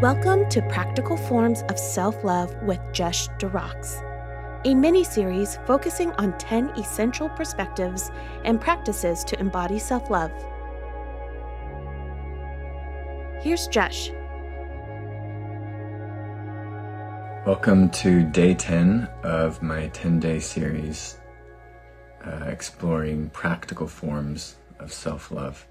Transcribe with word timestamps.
Welcome 0.00 0.48
to 0.50 0.62
Practical 0.62 1.16
Forms 1.16 1.62
of 1.62 1.76
Self 1.76 2.22
Love 2.22 2.54
with 2.62 2.78
Jesh 2.92 3.26
de 3.38 3.48
Rox, 3.48 4.00
a 4.64 4.72
mini 4.72 5.02
series 5.02 5.58
focusing 5.66 6.12
on 6.12 6.38
10 6.38 6.68
essential 6.78 7.28
perspectives 7.30 8.12
and 8.44 8.60
practices 8.60 9.24
to 9.24 9.36
embody 9.40 9.80
self 9.80 10.08
love. 10.08 10.30
Here's 13.42 13.66
Jesh. 13.66 14.10
Welcome 17.44 17.90
to 17.90 18.22
day 18.22 18.54
10 18.54 19.08
of 19.24 19.60
my 19.62 19.88
10 19.88 20.20
day 20.20 20.38
series 20.38 21.18
uh, 22.24 22.44
exploring 22.46 23.30
practical 23.30 23.88
forms 23.88 24.58
of 24.78 24.92
self 24.92 25.32
love. 25.32 25.66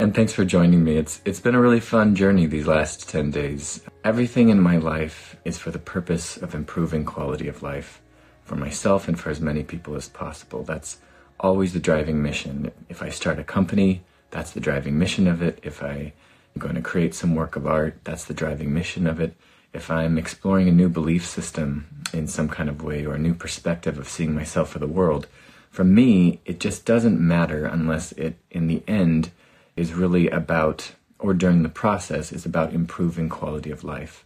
And 0.00 0.14
thanks 0.14 0.32
for 0.32 0.44
joining 0.44 0.84
me. 0.84 0.96
It's 0.96 1.20
it's 1.24 1.40
been 1.40 1.56
a 1.56 1.60
really 1.60 1.80
fun 1.80 2.14
journey 2.14 2.46
these 2.46 2.68
last 2.68 3.08
10 3.08 3.32
days. 3.32 3.82
Everything 4.04 4.48
in 4.48 4.60
my 4.60 4.76
life 4.76 5.34
is 5.44 5.58
for 5.58 5.72
the 5.72 5.80
purpose 5.80 6.36
of 6.36 6.54
improving 6.54 7.04
quality 7.04 7.48
of 7.48 7.64
life 7.64 8.00
for 8.44 8.54
myself 8.54 9.08
and 9.08 9.18
for 9.18 9.30
as 9.30 9.40
many 9.40 9.64
people 9.64 9.96
as 9.96 10.08
possible. 10.08 10.62
That's 10.62 10.98
always 11.40 11.72
the 11.72 11.80
driving 11.80 12.22
mission. 12.22 12.70
If 12.88 13.02
I 13.02 13.08
start 13.08 13.40
a 13.40 13.44
company, 13.44 14.02
that's 14.30 14.52
the 14.52 14.60
driving 14.60 15.00
mission 15.00 15.26
of 15.26 15.42
it. 15.42 15.58
If 15.64 15.82
I'm 15.82 16.12
going 16.56 16.76
to 16.76 16.80
create 16.80 17.16
some 17.16 17.34
work 17.34 17.56
of 17.56 17.66
art, 17.66 17.98
that's 18.04 18.24
the 18.24 18.34
driving 18.34 18.72
mission 18.72 19.04
of 19.08 19.18
it. 19.18 19.34
If 19.72 19.90
I'm 19.90 20.16
exploring 20.16 20.68
a 20.68 20.72
new 20.72 20.88
belief 20.88 21.26
system 21.26 22.04
in 22.12 22.28
some 22.28 22.48
kind 22.48 22.68
of 22.68 22.84
way 22.84 23.04
or 23.04 23.14
a 23.14 23.18
new 23.18 23.34
perspective 23.34 23.98
of 23.98 24.08
seeing 24.08 24.32
myself 24.32 24.76
or 24.76 24.78
the 24.78 24.86
world, 24.86 25.26
for 25.70 25.82
me, 25.82 26.40
it 26.44 26.60
just 26.60 26.84
doesn't 26.84 27.20
matter 27.20 27.66
unless 27.66 28.12
it, 28.12 28.36
in 28.52 28.68
the 28.68 28.84
end, 28.86 29.32
is 29.78 29.94
really 29.94 30.28
about, 30.28 30.92
or 31.18 31.32
during 31.32 31.62
the 31.62 31.68
process, 31.68 32.32
is 32.32 32.44
about 32.44 32.72
improving 32.72 33.28
quality 33.28 33.70
of 33.70 33.84
life. 33.84 34.24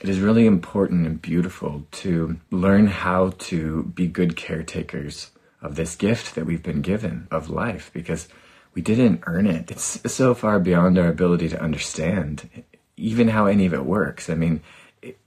It 0.00 0.08
is 0.08 0.20
really 0.20 0.46
important 0.46 1.06
and 1.06 1.20
beautiful 1.20 1.86
to 1.90 2.38
learn 2.50 2.86
how 2.86 3.34
to 3.50 3.82
be 3.94 4.06
good 4.06 4.36
caretakers 4.36 5.30
of 5.60 5.74
this 5.74 5.96
gift 5.96 6.34
that 6.34 6.46
we've 6.46 6.62
been 6.62 6.82
given 6.82 7.26
of 7.30 7.50
life 7.50 7.90
because 7.92 8.28
we 8.74 8.80
didn't 8.80 9.24
earn 9.26 9.46
it. 9.46 9.70
It's 9.70 10.12
so 10.12 10.34
far 10.34 10.60
beyond 10.60 10.98
our 10.98 11.08
ability 11.08 11.48
to 11.48 11.60
understand 11.60 12.64
even 12.96 13.28
how 13.28 13.46
any 13.46 13.66
of 13.66 13.74
it 13.74 13.84
works. 13.84 14.30
I 14.30 14.34
mean, 14.34 14.60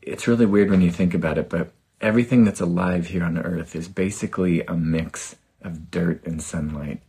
it's 0.02 0.28
really 0.28 0.46
weird 0.46 0.70
when 0.70 0.82
you 0.82 0.92
think 0.92 1.14
about 1.14 1.38
it, 1.38 1.50
but 1.50 1.72
everything 2.00 2.46
that's 2.46 2.62
alive 2.62 3.08
here 3.08 3.24
on 3.24 3.38
earth 3.38 3.76
is 3.76 3.88
basically 3.88 4.62
a 4.66 4.76
mix 4.76 5.36
of 5.62 5.92
dirt 5.92 6.26
and 6.26 6.42
sunlight. 6.42 7.02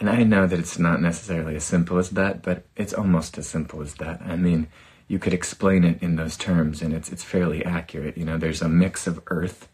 And 0.00 0.08
I 0.08 0.22
know 0.22 0.46
that 0.46 0.58
it's 0.58 0.78
not 0.78 1.00
necessarily 1.00 1.56
as 1.56 1.64
simple 1.64 1.98
as 1.98 2.10
that, 2.10 2.42
but 2.42 2.64
it's 2.76 2.94
almost 2.94 3.36
as 3.36 3.48
simple 3.48 3.82
as 3.82 3.94
that. 3.94 4.20
I 4.22 4.36
mean, 4.36 4.68
you 5.08 5.18
could 5.18 5.32
explain 5.32 5.84
it 5.84 6.00
in 6.02 6.16
those 6.16 6.36
terms, 6.36 6.82
and 6.82 6.94
it's 6.94 7.10
it's 7.10 7.24
fairly 7.24 7.64
accurate. 7.64 8.16
You 8.16 8.24
know, 8.24 8.38
there's 8.38 8.62
a 8.62 8.68
mix 8.68 9.06
of 9.06 9.20
earth, 9.26 9.68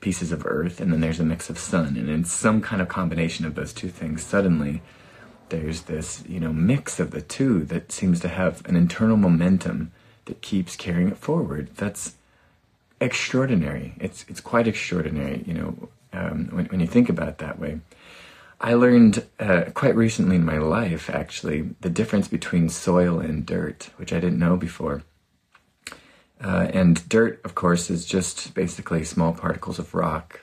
pieces 0.00 0.32
of 0.32 0.44
earth, 0.44 0.80
and 0.80 0.92
then 0.92 1.00
there's 1.00 1.20
a 1.20 1.24
mix 1.24 1.48
of 1.48 1.58
sun, 1.58 1.96
and 1.96 2.10
in 2.10 2.24
some 2.24 2.60
kind 2.60 2.82
of 2.82 2.88
combination 2.88 3.46
of 3.46 3.54
those 3.54 3.72
two 3.72 3.88
things, 3.88 4.22
suddenly 4.22 4.82
there's 5.48 5.82
this 5.82 6.24
you 6.28 6.40
know 6.40 6.52
mix 6.52 6.98
of 6.98 7.12
the 7.12 7.22
two 7.22 7.64
that 7.66 7.92
seems 7.92 8.20
to 8.20 8.28
have 8.28 8.66
an 8.68 8.76
internal 8.76 9.16
momentum 9.16 9.92
that 10.26 10.42
keeps 10.42 10.76
carrying 10.76 11.08
it 11.08 11.16
forward. 11.16 11.70
That's 11.76 12.16
extraordinary. 13.00 13.94
It's 14.00 14.26
it's 14.28 14.40
quite 14.40 14.66
extraordinary. 14.68 15.44
You 15.46 15.54
know, 15.54 15.88
um, 16.12 16.48
when 16.48 16.66
when 16.66 16.80
you 16.80 16.86
think 16.86 17.08
about 17.08 17.28
it 17.28 17.38
that 17.38 17.58
way. 17.58 17.80
I 18.60 18.74
learned 18.74 19.26
uh, 19.38 19.64
quite 19.74 19.94
recently 19.94 20.36
in 20.36 20.44
my 20.44 20.58
life, 20.58 21.10
actually, 21.10 21.74
the 21.80 21.90
difference 21.90 22.26
between 22.26 22.68
soil 22.68 23.18
and 23.18 23.44
dirt, 23.44 23.90
which 23.96 24.12
I 24.12 24.20
didn't 24.20 24.38
know 24.38 24.56
before. 24.56 25.02
Uh, 26.42 26.68
and 26.72 27.06
dirt, 27.08 27.40
of 27.44 27.54
course, 27.54 27.90
is 27.90 28.06
just 28.06 28.54
basically 28.54 29.04
small 29.04 29.32
particles 29.32 29.78
of 29.78 29.94
rock. 29.94 30.40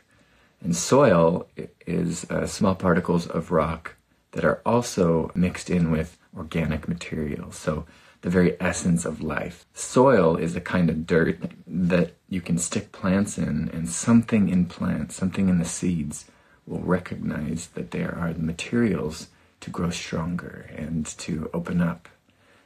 And 0.62 0.76
soil 0.76 1.48
is 1.86 2.30
uh, 2.30 2.48
small 2.48 2.76
particles 2.76 3.28
of 3.28 3.52
rock 3.52 3.96
that 4.32 4.46
are 4.46 4.62
also 4.66 5.32
mixed 5.36 5.70
in 5.70 5.92
with 5.92 6.18
organic 6.38 6.88
material. 6.88 7.52
So 7.52 7.86
the 8.22 8.30
very 8.30 8.56
essence 8.62 9.06
of 9.06 9.22
life. 9.22 9.66
Soil 9.74 10.38
is 10.38 10.56
a 10.56 10.62
kind 10.62 10.90
of 10.90 11.06
dirt 11.06 11.40
that 11.68 12.14
you 12.30 12.42
can 12.42 12.58
stick 12.58 12.92
plants 12.92 13.38
in, 13.38 13.70
and 13.74 13.90
something 13.90 14.50
in 14.50 14.66
plants, 14.66 15.16
something 15.16 15.50
in 15.50 15.60
the 15.60 15.66
seeds, 15.66 16.26
will 16.66 16.79
recognize 16.79 17.68
that 17.68 17.91
there 17.91 18.18
are 18.18 18.34
the 18.34 18.41
materials 18.41 19.28
to 19.62 19.69
grow 19.69 19.90
stronger 19.90 20.69
and 20.75 21.06
to 21.06 21.50
open 21.53 21.81
up 21.81 22.09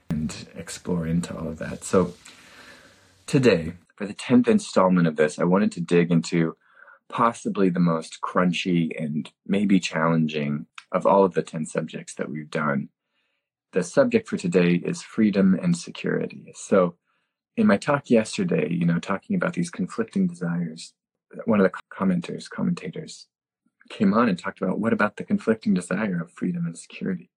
and 0.09 0.47
explore 0.55 1.05
into 1.05 1.37
all 1.37 1.47
of 1.47 1.59
that. 1.59 1.83
So, 1.83 2.13
today, 3.25 3.73
for 3.95 4.05
the 4.05 4.13
10th 4.13 4.47
installment 4.47 5.07
of 5.07 5.15
this, 5.15 5.39
I 5.39 5.43
wanted 5.43 5.71
to 5.73 5.81
dig 5.81 6.11
into 6.11 6.55
possibly 7.09 7.69
the 7.69 7.79
most 7.79 8.19
crunchy 8.21 8.89
and 8.99 9.31
maybe 9.45 9.79
challenging 9.79 10.67
of 10.91 11.05
all 11.05 11.23
of 11.23 11.33
the 11.33 11.41
10 11.41 11.65
subjects 11.65 12.13
that 12.15 12.29
we've 12.29 12.49
done. 12.49 12.89
The 13.73 13.83
subject 13.83 14.27
for 14.27 14.37
today 14.37 14.81
is 14.83 15.01
freedom 15.01 15.53
and 15.53 15.75
security. 15.77 16.53
So, 16.55 16.95
in 17.55 17.67
my 17.67 17.77
talk 17.77 18.09
yesterday, 18.09 18.67
you 18.71 18.85
know, 18.85 18.99
talking 18.99 19.35
about 19.35 19.53
these 19.53 19.71
conflicting 19.71 20.27
desires, 20.27 20.93
one 21.45 21.59
of 21.59 21.69
the 21.71 21.77
commenters, 21.91 22.49
commentators 22.49 23.27
came 23.89 24.13
on 24.13 24.29
and 24.29 24.37
talked 24.37 24.61
about 24.61 24.79
what 24.79 24.93
about 24.93 25.17
the 25.17 25.23
conflicting 25.23 25.73
desire 25.73 26.21
of 26.21 26.31
freedom 26.31 26.65
and 26.65 26.77
security? 26.77 27.29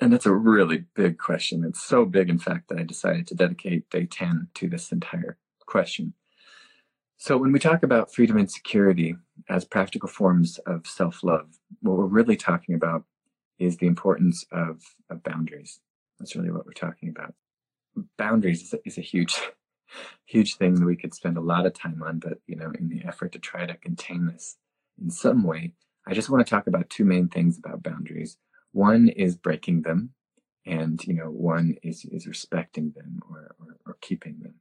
And 0.00 0.12
that's 0.12 0.26
a 0.26 0.32
really 0.32 0.84
big 0.94 1.18
question. 1.18 1.64
It's 1.64 1.82
so 1.82 2.04
big, 2.04 2.28
in 2.28 2.38
fact, 2.38 2.68
that 2.68 2.78
I 2.78 2.82
decided 2.82 3.26
to 3.28 3.34
dedicate 3.34 3.90
day 3.90 4.06
10 4.06 4.48
to 4.54 4.68
this 4.68 4.90
entire 4.90 5.38
question. 5.66 6.14
So, 7.16 7.36
when 7.36 7.52
we 7.52 7.60
talk 7.60 7.82
about 7.84 8.12
freedom 8.12 8.36
and 8.36 8.50
security 8.50 9.16
as 9.48 9.64
practical 9.64 10.08
forms 10.08 10.58
of 10.66 10.86
self 10.86 11.22
love, 11.22 11.58
what 11.80 11.96
we're 11.96 12.06
really 12.06 12.36
talking 12.36 12.74
about 12.74 13.04
is 13.58 13.76
the 13.76 13.86
importance 13.86 14.44
of, 14.50 14.82
of 15.10 15.22
boundaries. 15.22 15.80
That's 16.18 16.34
really 16.34 16.50
what 16.50 16.66
we're 16.66 16.72
talking 16.72 17.08
about. 17.08 17.34
Boundaries 18.18 18.62
is 18.62 18.74
a, 18.74 18.78
is 18.84 18.98
a 18.98 19.00
huge, 19.00 19.40
huge 20.26 20.56
thing 20.56 20.74
that 20.74 20.86
we 20.86 20.96
could 20.96 21.14
spend 21.14 21.36
a 21.36 21.40
lot 21.40 21.66
of 21.66 21.72
time 21.72 22.02
on, 22.04 22.18
but 22.18 22.38
you 22.48 22.56
know, 22.56 22.72
in 22.76 22.88
the 22.88 23.04
effort 23.06 23.32
to 23.32 23.38
try 23.38 23.64
to 23.64 23.76
contain 23.76 24.26
this, 24.26 24.56
in 25.00 25.10
some 25.10 25.44
way, 25.44 25.72
I 26.06 26.14
just 26.14 26.30
want 26.30 26.46
to 26.46 26.50
talk 26.50 26.66
about 26.66 26.90
two 26.90 27.04
main 27.04 27.28
things 27.28 27.58
about 27.58 27.82
boundaries. 27.82 28.36
One 28.72 29.08
is 29.08 29.36
breaking 29.36 29.82
them, 29.82 30.10
and 30.66 31.02
you 31.04 31.14
know, 31.14 31.30
one 31.30 31.76
is 31.82 32.04
is 32.04 32.26
respecting 32.26 32.92
them 32.96 33.20
or, 33.30 33.54
or, 33.58 33.76
or 33.86 33.96
keeping 34.00 34.40
them. 34.40 34.54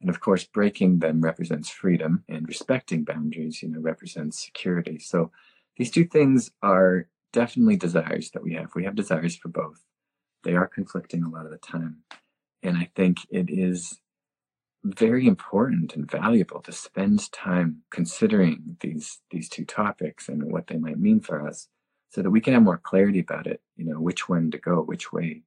And 0.00 0.10
of 0.10 0.20
course, 0.20 0.44
breaking 0.44 0.98
them 0.98 1.20
represents 1.22 1.70
freedom, 1.70 2.24
and 2.28 2.46
respecting 2.46 3.04
boundaries, 3.04 3.62
you 3.62 3.68
know, 3.68 3.80
represents 3.80 4.44
security. 4.44 4.98
So 4.98 5.30
these 5.76 5.90
two 5.90 6.04
things 6.04 6.50
are 6.62 7.08
definitely 7.32 7.76
desires 7.76 8.30
that 8.30 8.42
we 8.42 8.54
have. 8.54 8.74
We 8.74 8.84
have 8.84 8.94
desires 8.94 9.36
for 9.36 9.48
both. 9.48 9.82
They 10.44 10.54
are 10.54 10.66
conflicting 10.66 11.22
a 11.22 11.28
lot 11.28 11.44
of 11.44 11.50
the 11.50 11.58
time. 11.58 12.02
And 12.62 12.76
I 12.76 12.90
think 12.94 13.18
it 13.30 13.50
is 13.50 14.00
very 14.94 15.26
important 15.26 15.94
and 15.94 16.10
valuable 16.10 16.60
to 16.62 16.72
spend 16.72 17.30
time 17.32 17.82
considering 17.90 18.76
these 18.80 19.20
these 19.30 19.48
two 19.48 19.64
topics 19.64 20.28
and 20.28 20.52
what 20.52 20.66
they 20.68 20.76
might 20.76 20.98
mean 20.98 21.20
for 21.20 21.46
us 21.46 21.68
so 22.10 22.22
that 22.22 22.30
we 22.30 22.40
can 22.40 22.54
have 22.54 22.62
more 22.62 22.78
clarity 22.78 23.20
about 23.20 23.46
it 23.46 23.60
you 23.76 23.84
know 23.84 24.00
which 24.00 24.28
one 24.28 24.50
to 24.50 24.58
go 24.58 24.82
which 24.82 25.12
way 25.12 25.42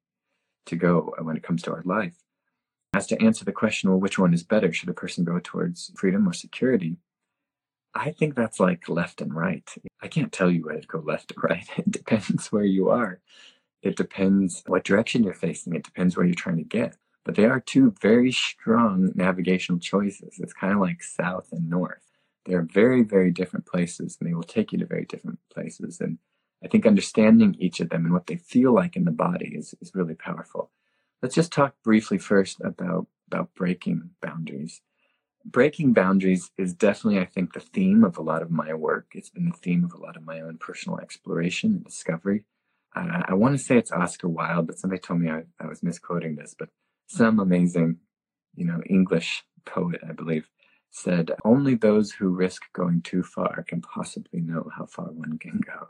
to 0.69 0.75
go 0.75 1.13
when 1.19 1.35
it 1.35 1.43
comes 1.43 1.61
to 1.63 1.71
our 1.71 1.83
life. 1.83 2.15
As 2.93 3.07
to 3.07 3.21
answer 3.21 3.45
the 3.45 3.51
question 3.51 3.89
well 3.89 3.99
which 3.99 4.17
one 4.17 4.33
is 4.33 4.43
better? 4.43 4.71
Should 4.71 4.89
a 4.89 4.93
person 4.93 5.23
go 5.23 5.39
towards 5.43 5.91
freedom 5.95 6.27
or 6.27 6.33
security? 6.33 6.97
I 7.93 8.11
think 8.11 8.35
that's 8.35 8.59
like 8.59 8.87
left 8.87 9.19
and 9.19 9.33
right. 9.33 9.67
I 10.01 10.07
can't 10.07 10.31
tell 10.31 10.49
you 10.49 10.63
where 10.63 10.79
to 10.79 10.87
go 10.87 10.99
left 10.99 11.33
or 11.35 11.47
right. 11.49 11.67
It 11.77 11.91
depends 11.91 12.51
where 12.51 12.63
you 12.63 12.89
are. 12.89 13.19
It 13.81 13.95
depends 13.95 14.63
what 14.67 14.83
direction 14.83 15.23
you're 15.23 15.33
facing. 15.33 15.75
It 15.75 15.83
depends 15.83 16.15
where 16.15 16.25
you're 16.25 16.35
trying 16.35 16.57
to 16.57 16.63
get 16.63 16.95
but 17.29 17.35
they 17.35 17.45
are 17.45 17.59
two 17.59 17.93
very 18.01 18.31
strong 18.31 19.11
navigational 19.13 19.79
choices. 19.79 20.39
It's 20.39 20.51
kind 20.51 20.73
of 20.73 20.79
like 20.79 21.03
south 21.03 21.49
and 21.51 21.69
north. 21.69 22.01
They're 22.47 22.63
very, 22.63 23.03
very 23.03 23.29
different 23.29 23.67
places 23.67 24.17
and 24.19 24.27
they 24.27 24.33
will 24.33 24.41
take 24.41 24.71
you 24.71 24.79
to 24.79 24.87
very 24.87 25.05
different 25.05 25.37
places. 25.53 26.01
And 26.01 26.17
I 26.63 26.67
think 26.67 26.87
understanding 26.87 27.55
each 27.59 27.81
of 27.81 27.89
them 27.89 28.05
and 28.05 28.15
what 28.15 28.25
they 28.25 28.37
feel 28.37 28.73
like 28.73 28.95
in 28.95 29.05
the 29.05 29.11
body 29.11 29.53
is, 29.55 29.75
is 29.79 29.93
really 29.93 30.15
powerful. 30.15 30.71
Let's 31.21 31.35
just 31.35 31.51
talk 31.51 31.75
briefly 31.83 32.17
first 32.17 32.61
about, 32.61 33.05
about 33.27 33.53
breaking 33.53 34.09
boundaries. 34.23 34.81
Breaking 35.45 35.93
boundaries 35.93 36.49
is 36.57 36.73
definitely, 36.73 37.19
I 37.19 37.25
think, 37.25 37.53
the 37.53 37.59
theme 37.59 38.03
of 38.03 38.17
a 38.17 38.23
lot 38.23 38.41
of 38.41 38.49
my 38.49 38.73
work. 38.73 39.09
It's 39.13 39.29
been 39.29 39.51
the 39.51 39.55
theme 39.55 39.83
of 39.83 39.93
a 39.93 40.03
lot 40.03 40.17
of 40.17 40.25
my 40.25 40.41
own 40.41 40.57
personal 40.57 40.97
exploration 40.97 41.73
and 41.73 41.85
discovery. 41.85 42.45
Uh, 42.95 43.21
I 43.25 43.35
want 43.35 43.55
to 43.55 43.63
say 43.63 43.77
it's 43.77 43.91
Oscar 43.91 44.29
Wilde, 44.29 44.65
but 44.65 44.79
somebody 44.79 44.99
told 44.99 45.21
me 45.21 45.29
I, 45.29 45.43
I 45.59 45.67
was 45.67 45.83
misquoting 45.83 46.35
this. 46.35 46.55
But 46.57 46.69
some 47.09 47.39
amazing, 47.39 47.97
you 48.55 48.65
know, 48.65 48.81
English 48.87 49.43
poet, 49.65 49.99
I 50.07 50.13
believe, 50.13 50.47
said, 50.91 51.31
Only 51.43 51.75
those 51.75 52.11
who 52.11 52.29
risk 52.29 52.63
going 52.73 53.01
too 53.01 53.23
far 53.23 53.63
can 53.63 53.81
possibly 53.81 54.41
know 54.41 54.69
how 54.75 54.85
far 54.85 55.07
one 55.07 55.37
can 55.39 55.59
go. 55.59 55.89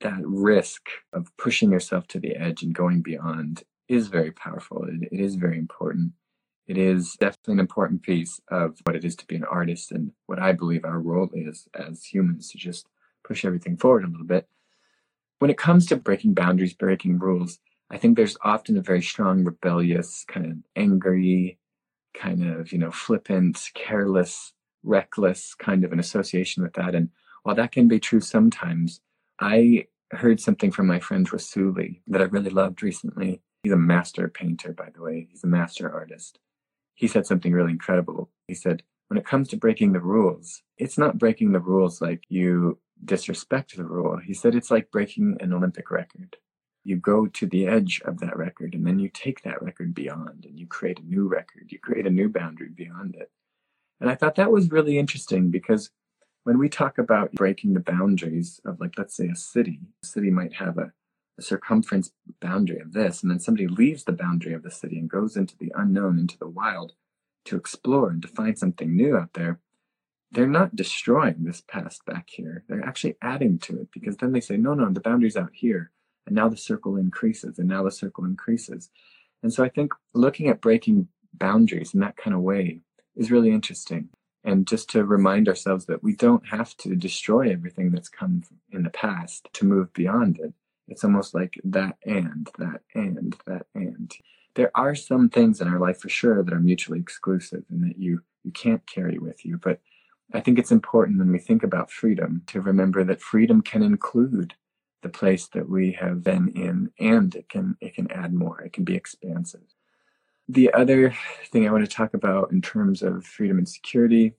That 0.00 0.20
risk 0.24 0.88
of 1.12 1.34
pushing 1.38 1.72
yourself 1.72 2.06
to 2.08 2.20
the 2.20 2.36
edge 2.36 2.62
and 2.62 2.74
going 2.74 3.02
beyond 3.02 3.64
is 3.88 4.08
very 4.08 4.30
powerful. 4.30 4.84
It, 4.84 5.08
it 5.10 5.20
is 5.20 5.34
very 5.34 5.58
important. 5.58 6.12
It 6.66 6.76
is 6.76 7.14
definitely 7.14 7.54
an 7.54 7.60
important 7.60 8.02
piece 8.02 8.38
of 8.48 8.78
what 8.84 8.94
it 8.94 9.04
is 9.04 9.16
to 9.16 9.26
be 9.26 9.36
an 9.36 9.44
artist 9.44 9.90
and 9.90 10.12
what 10.26 10.38
I 10.38 10.52
believe 10.52 10.84
our 10.84 11.00
role 11.00 11.30
is 11.32 11.66
as 11.74 12.04
humans 12.04 12.50
to 12.50 12.58
just 12.58 12.86
push 13.24 13.44
everything 13.44 13.78
forward 13.78 14.04
a 14.04 14.08
little 14.08 14.26
bit. 14.26 14.46
When 15.38 15.50
it 15.50 15.56
comes 15.56 15.86
to 15.86 15.96
breaking 15.96 16.34
boundaries, 16.34 16.74
breaking 16.74 17.18
rules, 17.18 17.58
I 17.90 17.96
think 17.96 18.16
there's 18.16 18.36
often 18.42 18.76
a 18.76 18.82
very 18.82 19.02
strong, 19.02 19.44
rebellious, 19.44 20.24
kind 20.28 20.46
of 20.46 20.56
angry, 20.76 21.58
kind 22.14 22.44
of, 22.44 22.72
you 22.72 22.78
know, 22.78 22.90
flippant, 22.90 23.70
careless, 23.74 24.52
reckless 24.82 25.54
kind 25.54 25.84
of 25.84 25.92
an 25.92 26.00
association 26.00 26.62
with 26.62 26.74
that. 26.74 26.94
And 26.94 27.10
while 27.42 27.54
that 27.54 27.72
can 27.72 27.88
be 27.88 27.98
true 27.98 28.20
sometimes, 28.20 29.00
I 29.40 29.86
heard 30.10 30.40
something 30.40 30.70
from 30.70 30.86
my 30.86 31.00
friend 31.00 31.28
Rasuli 31.28 32.00
that 32.08 32.20
I 32.20 32.24
really 32.24 32.50
loved 32.50 32.82
recently. 32.82 33.42
He's 33.62 33.72
a 33.72 33.76
master 33.76 34.28
painter, 34.28 34.72
by 34.72 34.90
the 34.94 35.02
way. 35.02 35.26
He's 35.30 35.44
a 35.44 35.48
master 35.48 35.90
artist. 35.90 36.38
He 36.94 37.08
said 37.08 37.26
something 37.26 37.52
really 37.52 37.72
incredible. 37.72 38.30
He 38.48 38.54
said, 38.54 38.82
when 39.08 39.18
it 39.18 39.26
comes 39.26 39.48
to 39.48 39.56
breaking 39.56 39.92
the 39.92 40.00
rules, 40.00 40.62
it's 40.76 40.98
not 40.98 41.18
breaking 41.18 41.52
the 41.52 41.60
rules 41.60 42.00
like 42.00 42.24
you 42.28 42.78
disrespect 43.04 43.76
the 43.76 43.84
rule. 43.84 44.18
He 44.18 44.34
said 44.34 44.54
it's 44.54 44.70
like 44.70 44.90
breaking 44.90 45.36
an 45.40 45.52
Olympic 45.52 45.90
record. 45.90 46.36
You 46.88 46.96
go 46.96 47.26
to 47.26 47.46
the 47.46 47.66
edge 47.66 48.00
of 48.06 48.18
that 48.20 48.38
record 48.38 48.72
and 48.72 48.86
then 48.86 48.98
you 48.98 49.10
take 49.10 49.42
that 49.42 49.60
record 49.60 49.94
beyond 49.94 50.46
and 50.46 50.58
you 50.58 50.66
create 50.66 50.98
a 50.98 51.06
new 51.06 51.28
record. 51.28 51.66
You 51.68 51.78
create 51.78 52.06
a 52.06 52.10
new 52.10 52.30
boundary 52.30 52.70
beyond 52.74 53.14
it. 53.14 53.30
And 54.00 54.08
I 54.08 54.14
thought 54.14 54.36
that 54.36 54.50
was 54.50 54.70
really 54.70 54.98
interesting 54.98 55.50
because 55.50 55.90
when 56.44 56.56
we 56.58 56.70
talk 56.70 56.96
about 56.96 57.32
breaking 57.32 57.74
the 57.74 57.80
boundaries 57.80 58.58
of 58.64 58.80
like 58.80 58.94
let's 58.96 59.14
say 59.14 59.28
a 59.28 59.36
city 59.36 59.80
a 60.02 60.06
city 60.06 60.30
might 60.30 60.54
have 60.54 60.78
a, 60.78 60.92
a, 61.38 61.42
circumference 61.42 62.10
boundary 62.40 62.80
of 62.80 62.94
this 62.94 63.22
and 63.22 63.30
then 63.30 63.38
somebody 63.38 63.68
leaves 63.68 64.04
the 64.04 64.12
boundary 64.12 64.54
of 64.54 64.62
the 64.62 64.70
city 64.70 64.98
and 64.98 65.10
goes 65.10 65.36
into 65.36 65.54
the 65.58 65.70
unknown 65.74 66.18
into 66.18 66.38
the 66.38 66.48
wild 66.48 66.94
to 67.44 67.54
explore 67.54 68.08
and 68.08 68.22
to 68.22 68.28
find 68.28 68.58
something 68.58 68.96
new 68.96 69.14
out 69.14 69.34
there 69.34 69.60
they're 70.30 70.46
not 70.46 70.74
destroying 70.74 71.44
this 71.44 71.60
past 71.60 72.06
back 72.06 72.30
here 72.30 72.64
they're 72.66 72.86
actually 72.86 73.16
adding 73.20 73.58
to 73.58 73.78
it 73.82 73.88
because 73.92 74.16
then 74.16 74.32
they 74.32 74.40
say 74.40 74.56
no 74.56 74.72
no 74.72 74.90
the 74.90 75.00
boundary's 75.00 75.36
out 75.36 75.50
here 75.52 75.90
and 76.28 76.36
now 76.36 76.48
the 76.48 76.56
circle 76.56 76.96
increases 76.96 77.58
and 77.58 77.68
now 77.68 77.82
the 77.82 77.90
circle 77.90 78.24
increases 78.24 78.90
and 79.42 79.52
so 79.52 79.64
i 79.64 79.68
think 79.68 79.92
looking 80.14 80.48
at 80.48 80.60
breaking 80.60 81.08
boundaries 81.34 81.92
in 81.94 82.00
that 82.00 82.16
kind 82.16 82.34
of 82.34 82.40
way 82.40 82.80
is 83.16 83.30
really 83.30 83.50
interesting 83.50 84.08
and 84.44 84.66
just 84.66 84.88
to 84.90 85.04
remind 85.04 85.48
ourselves 85.48 85.86
that 85.86 86.02
we 86.02 86.14
don't 86.14 86.46
have 86.46 86.76
to 86.78 86.94
destroy 86.94 87.50
everything 87.50 87.90
that's 87.90 88.08
come 88.08 88.42
in 88.70 88.82
the 88.82 88.90
past 88.90 89.48
to 89.52 89.66
move 89.66 89.92
beyond 89.92 90.38
it. 90.38 90.52
It's 90.88 91.04
almost 91.04 91.34
like 91.34 91.60
that 91.64 91.96
and, 92.06 92.48
that 92.58 92.80
and, 92.94 93.36
that 93.46 93.66
and. 93.74 94.10
There 94.54 94.70
are 94.74 94.94
some 94.94 95.28
things 95.28 95.60
in 95.60 95.68
our 95.68 95.78
life 95.78 96.00
for 96.00 96.08
sure 96.08 96.42
that 96.42 96.54
are 96.54 96.60
mutually 96.60 96.98
exclusive 96.98 97.64
and 97.68 97.84
that 97.84 97.98
you, 97.98 98.22
you 98.42 98.50
can't 98.52 98.86
carry 98.86 99.18
with 99.18 99.44
you. 99.44 99.58
But 99.58 99.80
I 100.32 100.40
think 100.40 100.58
it's 100.58 100.72
important 100.72 101.18
when 101.18 101.30
we 101.30 101.38
think 101.38 101.62
about 101.62 101.90
freedom 101.90 102.42
to 102.46 102.60
remember 102.60 103.04
that 103.04 103.20
freedom 103.20 103.60
can 103.60 103.82
include 103.82 104.54
the 105.02 105.08
place 105.08 105.48
that 105.48 105.68
we 105.68 105.92
have 105.92 106.22
been 106.22 106.48
in 106.48 106.90
and 106.98 107.34
it 107.34 107.48
can 107.48 107.76
it 107.80 107.94
can 107.94 108.10
add 108.10 108.32
more 108.32 108.60
it 108.60 108.72
can 108.72 108.84
be 108.84 108.94
expansive 108.94 109.62
the 110.48 110.72
other 110.72 111.14
thing 111.52 111.68
I 111.68 111.72
want 111.72 111.84
to 111.84 111.94
talk 111.94 112.14
about 112.14 112.50
in 112.50 112.62
terms 112.62 113.02
of 113.02 113.24
freedom 113.24 113.58
and 113.58 113.68
security 113.68 114.34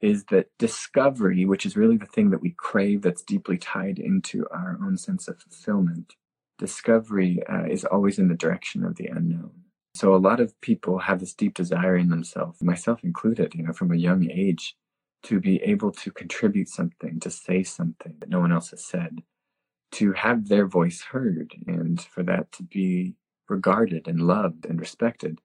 is 0.00 0.24
that 0.24 0.48
discovery, 0.58 1.44
which 1.44 1.66
is 1.66 1.76
really 1.76 1.96
the 1.96 2.06
thing 2.06 2.30
that 2.30 2.40
we 2.40 2.54
crave 2.56 3.02
that's 3.02 3.22
deeply 3.22 3.58
tied 3.58 3.98
into 3.98 4.46
our 4.50 4.78
own 4.82 4.96
sense 4.96 5.28
of 5.28 5.40
fulfillment, 5.40 6.14
discovery 6.58 7.42
uh, 7.46 7.64
is 7.64 7.84
always 7.84 8.18
in 8.18 8.28
the 8.28 8.34
direction 8.34 8.84
of 8.84 8.96
the 8.96 9.06
unknown. 9.06 9.52
So 9.94 10.14
a 10.14 10.16
lot 10.16 10.40
of 10.40 10.60
people 10.60 10.98
have 10.98 11.20
this 11.20 11.34
deep 11.34 11.54
desire 11.54 11.96
in 11.96 12.08
themselves, 12.08 12.62
myself 12.62 13.04
included, 13.04 13.54
you 13.54 13.62
know, 13.62 13.72
from 13.72 13.92
a 13.92 13.96
young 13.96 14.30
age, 14.30 14.76
to 15.24 15.40
be 15.40 15.62
able 15.62 15.92
to 15.92 16.10
contribute 16.10 16.68
something, 16.68 17.20
to 17.20 17.30
say 17.30 17.62
something 17.62 18.16
that 18.18 18.28
no 18.28 18.40
one 18.40 18.52
else 18.52 18.70
has 18.70 18.84
said, 18.84 19.22
to 19.94 20.12
have 20.12 20.48
their 20.48 20.66
voice 20.66 21.02
heard, 21.02 21.54
and 21.66 22.00
for 22.00 22.22
that 22.22 22.52
to 22.52 22.62
be 22.62 23.14
regarded 23.48 24.08
and 24.08 24.20
loved 24.20 24.66
and 24.66 24.80
respected. 24.80 25.40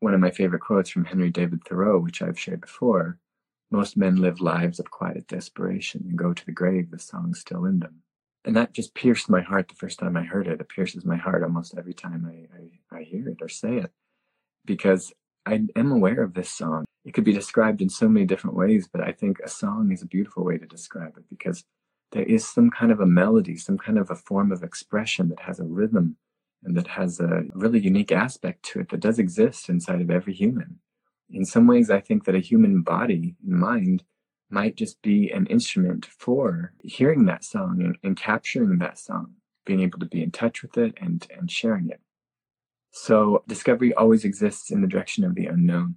One 0.00 0.14
of 0.14 0.20
my 0.20 0.30
favorite 0.30 0.62
quotes 0.62 0.90
from 0.90 1.06
Henry 1.06 1.30
David 1.30 1.64
Thoreau, 1.64 1.98
which 1.98 2.22
I've 2.22 2.38
shared 2.38 2.60
before 2.60 3.18
most 3.70 3.96
men 3.96 4.16
live 4.16 4.40
lives 4.40 4.78
of 4.78 4.90
quiet 4.90 5.26
desperation 5.26 6.04
and 6.08 6.16
go 6.16 6.32
to 6.32 6.46
the 6.46 6.52
grave 6.52 6.88
with 6.90 7.00
songs 7.00 7.40
still 7.40 7.64
in 7.64 7.80
them. 7.80 8.02
And 8.44 8.54
that 8.54 8.72
just 8.72 8.94
pierced 8.94 9.28
my 9.28 9.40
heart 9.40 9.68
the 9.68 9.74
first 9.74 9.98
time 9.98 10.16
I 10.16 10.22
heard 10.22 10.46
it. 10.46 10.60
It 10.60 10.68
pierces 10.68 11.04
my 11.04 11.16
heart 11.16 11.42
almost 11.42 11.74
every 11.76 11.94
time 11.94 12.24
I, 12.30 12.96
I, 12.96 13.00
I 13.00 13.02
hear 13.02 13.28
it 13.28 13.38
or 13.40 13.48
say 13.48 13.78
it 13.78 13.90
because 14.64 15.12
I 15.44 15.62
am 15.74 15.90
aware 15.90 16.22
of 16.22 16.34
this 16.34 16.50
song. 16.50 16.84
It 17.04 17.12
could 17.12 17.24
be 17.24 17.32
described 17.32 17.80
in 17.80 17.88
so 17.88 18.08
many 18.08 18.24
different 18.26 18.56
ways, 18.56 18.88
but 18.92 19.00
I 19.00 19.12
think 19.12 19.38
a 19.40 19.48
song 19.48 19.90
is 19.92 20.02
a 20.02 20.06
beautiful 20.06 20.44
way 20.44 20.58
to 20.58 20.66
describe 20.66 21.16
it 21.16 21.24
because 21.28 21.64
there 22.12 22.22
is 22.22 22.46
some 22.46 22.70
kind 22.70 22.92
of 22.92 23.00
a 23.00 23.06
melody, 23.06 23.56
some 23.56 23.78
kind 23.78 23.98
of 23.98 24.10
a 24.10 24.14
form 24.14 24.52
of 24.52 24.62
expression 24.62 25.28
that 25.28 25.40
has 25.40 25.58
a 25.58 25.64
rhythm 25.64 26.16
and 26.62 26.76
that 26.76 26.86
has 26.86 27.20
a 27.20 27.44
really 27.54 27.80
unique 27.80 28.12
aspect 28.12 28.62
to 28.64 28.80
it 28.80 28.88
that 28.90 29.00
does 29.00 29.18
exist 29.18 29.68
inside 29.68 30.00
of 30.00 30.10
every 30.10 30.34
human. 30.34 30.78
In 31.30 31.44
some 31.44 31.66
ways, 31.66 31.90
I 31.90 32.00
think 32.00 32.24
that 32.24 32.34
a 32.34 32.40
human 32.40 32.82
body 32.82 33.36
and 33.44 33.58
mind 33.58 34.04
might 34.48 34.76
just 34.76 35.02
be 35.02 35.30
an 35.30 35.46
instrument 35.46 36.06
for 36.06 36.72
hearing 36.82 37.26
that 37.26 37.44
song 37.44 37.82
and, 37.82 37.98
and 38.02 38.16
capturing 38.16 38.78
that 38.78 38.98
song, 38.98 39.34
being 39.64 39.80
able 39.80 39.98
to 39.98 40.06
be 40.06 40.22
in 40.22 40.30
touch 40.30 40.62
with 40.62 40.78
it 40.78 40.94
and, 41.00 41.26
and 41.36 41.50
sharing 41.50 41.90
it. 41.90 42.00
So 42.92 43.42
discovery 43.48 43.92
always 43.92 44.24
exists 44.24 44.70
in 44.70 44.80
the 44.80 44.88
direction 44.88 45.24
of 45.24 45.34
the 45.34 45.46
unknown. 45.46 45.96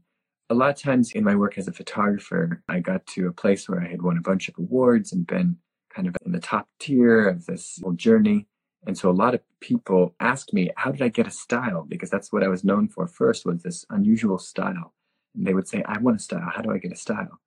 A 0.49 0.55
lot 0.55 0.71
of 0.71 0.81
times 0.81 1.11
in 1.11 1.23
my 1.23 1.35
work 1.35 1.57
as 1.57 1.67
a 1.67 1.71
photographer, 1.71 2.63
I 2.67 2.79
got 2.79 3.05
to 3.07 3.27
a 3.27 3.31
place 3.31 3.69
where 3.69 3.81
I 3.81 3.87
had 3.87 4.01
won 4.01 4.17
a 4.17 4.21
bunch 4.21 4.49
of 4.49 4.55
awards 4.57 5.13
and 5.13 5.25
been 5.25 5.57
kind 5.93 6.07
of 6.07 6.15
in 6.25 6.31
the 6.31 6.39
top 6.39 6.67
tier 6.79 7.27
of 7.27 7.45
this 7.45 7.79
whole 7.81 7.93
journey. 7.93 8.47
And 8.85 8.97
so 8.97 9.09
a 9.09 9.11
lot 9.11 9.33
of 9.33 9.41
people 9.59 10.15
ask 10.19 10.53
me, 10.53 10.69
how 10.75 10.91
did 10.91 11.01
I 11.01 11.09
get 11.09 11.27
a 11.27 11.31
style? 11.31 11.85
Because 11.87 12.09
that's 12.09 12.31
what 12.31 12.43
I 12.43 12.47
was 12.47 12.63
known 12.63 12.87
for 12.87 13.07
first 13.07 13.45
was 13.45 13.61
this 13.61 13.85
unusual 13.89 14.39
style. 14.39 14.93
And 15.35 15.45
they 15.45 15.53
would 15.53 15.67
say, 15.67 15.83
I 15.85 15.97
want 15.99 16.17
a 16.17 16.23
style. 16.23 16.49
How 16.53 16.61
do 16.61 16.71
I 16.71 16.77
get 16.77 16.93
a 16.93 16.97
style? 16.97 17.39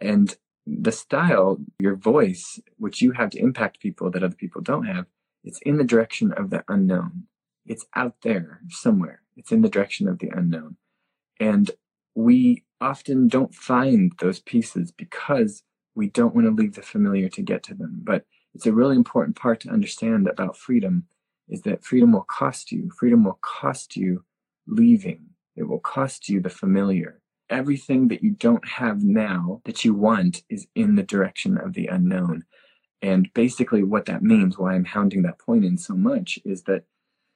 And 0.00 0.34
the 0.66 0.92
style, 0.92 1.58
your 1.78 1.96
voice, 1.96 2.60
which 2.78 3.02
you 3.02 3.12
have 3.12 3.30
to 3.30 3.38
impact 3.38 3.80
people 3.80 4.10
that 4.10 4.22
other 4.22 4.34
people 4.34 4.62
don't 4.62 4.84
have, 4.84 5.06
it's 5.44 5.60
in 5.60 5.76
the 5.76 5.84
direction 5.84 6.32
of 6.32 6.50
the 6.50 6.64
unknown. 6.68 7.24
It's 7.66 7.86
out 7.94 8.16
there 8.22 8.60
somewhere. 8.70 9.22
It's 9.36 9.52
in 9.52 9.62
the 9.62 9.68
direction 9.68 10.08
of 10.08 10.18
the 10.18 10.30
unknown. 10.34 10.76
And 11.38 11.70
we 12.14 12.64
often 12.80 13.28
don't 13.28 13.54
find 13.54 14.12
those 14.18 14.40
pieces 14.40 14.90
because 14.90 15.62
we 15.94 16.08
don't 16.08 16.34
want 16.34 16.46
to 16.46 16.52
leave 16.52 16.74
the 16.74 16.82
familiar 16.82 17.28
to 17.30 17.42
get 17.42 17.62
to 17.64 17.74
them. 17.74 18.00
But 18.02 18.24
it's 18.54 18.66
a 18.66 18.72
really 18.72 18.96
important 18.96 19.36
part 19.36 19.60
to 19.60 19.70
understand 19.70 20.28
about 20.28 20.56
freedom 20.56 21.06
is 21.48 21.62
that 21.62 21.84
freedom 21.84 22.12
will 22.12 22.26
cost 22.28 22.72
you. 22.72 22.90
Freedom 22.98 23.24
will 23.24 23.38
cost 23.42 23.96
you 23.96 24.24
leaving. 24.66 25.26
It 25.56 25.64
will 25.64 25.80
cost 25.80 26.28
you 26.28 26.40
the 26.40 26.50
familiar. 26.50 27.20
Everything 27.48 28.08
that 28.08 28.22
you 28.22 28.30
don't 28.30 28.66
have 28.66 29.02
now 29.02 29.60
that 29.64 29.84
you 29.84 29.92
want 29.92 30.42
is 30.48 30.68
in 30.76 30.94
the 30.94 31.02
direction 31.02 31.58
of 31.58 31.72
the 31.72 31.88
unknown. 31.88 32.44
And 33.02 33.32
basically, 33.34 33.82
what 33.82 34.06
that 34.06 34.22
means, 34.22 34.58
why 34.58 34.74
I'm 34.74 34.84
hounding 34.84 35.22
that 35.22 35.38
point 35.38 35.64
in 35.64 35.76
so 35.76 35.94
much, 35.94 36.38
is 36.44 36.62
that 36.64 36.84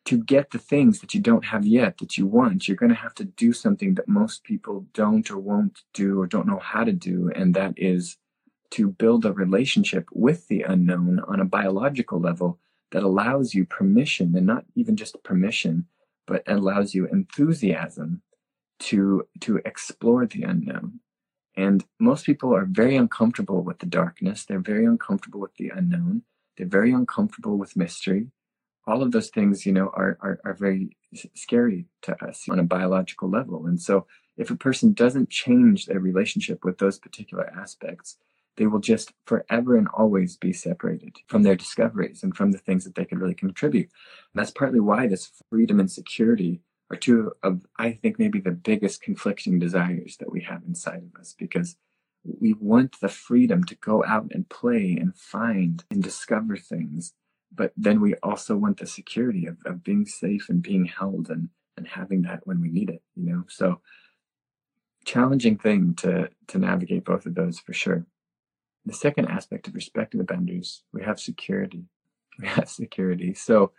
to 0.05 0.23
get 0.23 0.51
the 0.51 0.59
things 0.59 1.01
that 1.01 1.15
you 1.15 1.21
don't 1.21 1.45
have 1.47 1.67
yet 1.67 1.99
that 1.99 2.19
you 2.19 2.27
want, 2.27 2.69
you're 2.69 2.77
going 2.77 2.91
to 2.91 2.97
have 2.97 3.15
to 3.15 3.25
do 3.25 3.53
something 3.53 3.95
that 3.95 4.07
most 4.07 4.45
people 4.45 4.87
don't 4.93 5.31
or 5.31 5.39
won't 5.39 5.81
do 5.95 6.21
or 6.21 6.27
don't 6.27 6.47
know 6.47 6.59
how 6.59 6.85
to 6.85 6.93
do. 6.93 7.31
And 7.35 7.55
that 7.55 7.73
is 7.77 8.19
to 8.75 8.89
build 8.89 9.25
a 9.25 9.33
relationship 9.33 10.09
with 10.13 10.49
the 10.49 10.63
unknown 10.63 11.21
on 11.29 11.39
a 11.39 11.45
biological 11.45 12.19
level 12.21 12.59
that 12.91 13.05
allows 13.05 13.55
you 13.55 13.65
permission 13.65 14.35
and 14.37 14.47
not 14.47 14.65
even 14.75 14.97
just 14.97 15.23
permission, 15.23 15.87
but 16.27 16.43
allows 16.49 16.93
you 16.93 17.07
enthusiasm 17.07 18.21
to, 18.81 19.29
to 19.41 19.61
explore 19.65 20.27
the 20.27 20.43
unknown. 20.43 20.99
And 21.57 21.85
most 22.01 22.27
people 22.27 22.53
are 22.53 22.65
very 22.65 22.97
uncomfortable 22.97 23.63
with 23.63 23.79
the 23.79 23.87
darkness. 23.87 24.45
They're 24.45 24.59
very 24.59 24.85
uncomfortable 24.85 25.39
with 25.39 25.55
the 25.55 25.69
unknown. 25.69 26.23
They're 26.57 26.67
very 26.67 26.91
uncomfortable 26.91 27.57
with 27.57 27.77
mystery. 27.77 28.27
All 28.89 29.03
of 29.03 29.13
those 29.13 29.29
things, 29.29 29.65
you 29.65 29.73
know, 29.73 29.93
are, 29.95 30.19
are, 30.21 30.41
are 30.45 30.55
very 30.55 30.97
scary 31.35 31.87
to 32.03 32.25
us 32.25 32.49
on 32.51 32.59
a 32.59 32.65
biological 32.65 33.31
level. 33.31 33.67
And 33.67 33.81
so 33.81 34.09
if 34.37 34.51
a 34.51 34.57
person 34.57 34.95
doesn't 34.95 35.31
change 35.31 35.87
their 35.87 36.01
relationship 36.01 36.65
with 36.65 36.79
those 36.79 36.99
particular 36.99 37.49
aspects, 37.57 38.19
they 38.57 38.67
will 38.67 38.81
just 38.81 39.13
forever 39.27 39.77
and 39.77 39.89
always 39.89 40.37
be 40.37 40.53
separated 40.53 41.17
from 41.27 41.43
their 41.43 41.57
discoveries 41.57 42.23
and 42.23 42.37
from 42.37 42.53
the 42.53 42.59
things 42.59 42.85
that 42.85 42.95
they 42.95 43.05
could 43.05 43.19
really 43.21 43.35
contribute. 43.35 43.91
And 44.33 44.41
that's 44.41 44.51
partly 44.51 44.81
why 44.81 45.07
this 45.07 45.31
freedom 45.51 45.81
and 45.81 45.91
security 45.91 46.61
are 46.91 46.97
two 46.97 47.33
of, 47.43 47.67
I 47.79 47.93
think, 47.93 48.19
maybe 48.19 48.41
the 48.41 48.51
biggest 48.51 49.03
conflicting 49.03 49.59
desires 49.59 50.17
that 50.19 50.31
we 50.31 50.43
have 50.43 50.63
inside 50.67 51.03
of 51.03 51.21
us 51.21 51.35
because 51.39 51.77
we 52.25 52.55
want 52.55 53.01
the 53.01 53.09
freedom 53.09 53.65
to 53.65 53.75
go 53.77 54.05
out 54.05 54.29
and 54.31 54.49
play 54.49 54.97
and 54.99 55.15
find 55.17 55.85
and 55.91 56.03
discover 56.03 56.57
things 56.57 57.13
but 57.55 57.73
then 57.77 58.01
we 58.01 58.15
also 58.23 58.57
want 58.57 58.79
the 58.79 58.87
security 58.87 59.47
of, 59.47 59.59
of 59.65 59.85
being 59.85 60.07
safe 60.07 60.49
and 60.49 60.63
being 60.63 60.85
held 60.85 61.31
and, 61.31 61.49
and 61.77 61.87
having 61.87 62.23
that 62.23 62.47
when 62.47 62.61
we 62.61 62.69
need 62.69 62.91
it, 62.91 63.03
you 63.15 63.25
know? 63.25 63.45
So 63.49 63.81
challenging 65.05 65.59
thing 65.59 65.95
to, 65.97 66.31
to 66.49 66.59
navigate 66.59 67.05
both 67.05 67.27
of 67.27 67.35
those 67.35 67.59
for 67.61 67.73
sure. 67.73 68.07
The 68.87 68.95
second 68.95 69.27
aspect 69.29 69.69
of 69.69 69.75
respecting 69.77 70.19
the 70.19 70.25
boundaries, 70.25 70.83
we 70.93 71.03
have 71.05 71.21
security. 71.21 71.85
We 72.41 72.49
have 72.49 72.69
security. 72.69 73.35
So 73.35 73.73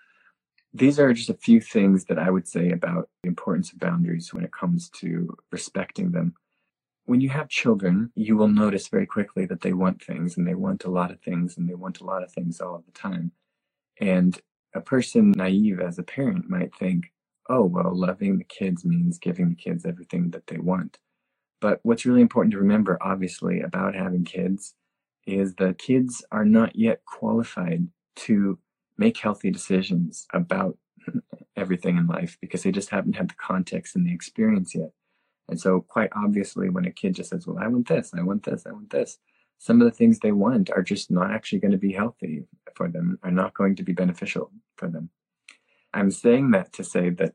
these 0.74 1.00
are 1.00 1.14
just 1.14 1.30
a 1.30 1.36
few 1.36 1.62
things 1.62 2.06
that 2.06 2.20
I 2.20 2.30
would 2.30 2.48
say 2.48 2.72
about 2.72 3.10
the 3.24 3.30
importance 3.30 3.74
of 3.74 3.80
boundaries 3.80 4.34
when 4.34 4.44
it 4.46 4.54
comes 4.54 4.90
to 5.02 5.38
respecting 5.52 6.12
them. 6.12 6.36
When 7.06 7.22
you 7.22 7.30
have 7.30 7.50
children, 7.50 8.12
you 8.16 8.38
will 8.38 8.48
notice 8.50 8.88
very 8.88 9.06
quickly 9.08 9.46
that 9.48 9.62
they 9.62 9.74
want 9.74 10.04
things 10.04 10.38
and 10.38 10.48
they 10.48 10.56
want 10.56 10.86
a 10.86 10.92
lot 10.92 11.12
of 11.12 11.22
things 11.22 11.58
and 11.58 11.70
they 11.70 11.76
want 11.76 12.02
a 12.02 12.06
lot 12.06 12.24
of 12.24 12.32
things 12.32 12.62
all 12.62 12.84
the 12.86 12.92
time. 12.94 13.32
And 14.02 14.40
a 14.74 14.82
person 14.82 15.32
naive 15.32 15.80
as 15.82 16.00
a 16.00 16.04
parent 16.04 16.50
might 16.50 16.76
think, 16.76 17.14
oh, 17.50 17.66
well, 17.66 17.96
loving 17.96 18.38
the 18.40 18.46
kids 18.46 18.86
means 18.86 19.20
giving 19.20 19.50
the 19.50 19.56
kids 19.56 19.86
everything 19.86 20.32
that 20.32 20.48
they 20.48 20.60
want. 20.60 21.00
But 21.62 21.80
what's 21.84 22.06
really 22.06 22.22
important 22.22 22.54
to 22.54 22.60
remember, 22.60 22.98
obviously, 23.02 23.62
about 23.62 23.96
having 23.96 24.26
kids 24.26 24.76
is 25.26 25.56
the 25.56 25.74
kids 25.74 26.24
are 26.32 26.46
not 26.46 26.76
yet 26.76 27.04
qualified 27.06 27.88
to 28.16 28.60
make 28.98 29.18
healthy 29.18 29.52
decisions 29.52 30.28
about 30.34 30.78
everything 31.56 31.98
in 31.98 32.08
life 32.08 32.38
because 32.42 32.64
they 32.64 32.72
just 32.72 32.90
haven't 32.90 33.16
had 33.16 33.30
the 33.30 33.36
context 33.36 33.96
and 33.96 34.08
the 34.08 34.14
experience 34.14 34.76
yet. 34.76 34.92
And 35.48 35.60
so, 35.60 35.82
quite 35.82 36.10
obviously, 36.16 36.70
when 36.70 36.86
a 36.86 36.92
kid 36.92 37.16
just 37.16 37.30
says, 37.30 37.46
Well, 37.46 37.60
I 37.60 37.68
want 37.68 37.88
this, 37.88 38.12
I 38.18 38.24
want 38.24 38.44
this, 38.44 38.66
I 38.66 38.72
want 38.72 38.90
this, 38.90 39.20
some 39.60 39.82
of 39.82 39.86
the 39.86 39.96
things 39.96 40.20
they 40.20 40.32
want 40.32 40.70
are 40.70 40.82
just 40.82 41.12
not 41.12 41.32
actually 41.32 41.60
going 41.60 41.72
to 41.72 41.78
be 41.78 41.94
healthy 41.94 42.46
for 42.76 42.90
them, 42.90 43.20
are 43.24 43.32
not 43.32 43.54
going 43.54 43.76
to 43.76 43.84
be 43.84 43.94
beneficial 43.94 44.52
for 44.76 44.90
them. 44.90 45.10
I'm 45.94 46.12
saying 46.12 46.52
that 46.52 46.74
to 46.74 46.84
say 46.84 47.10
that 47.12 47.34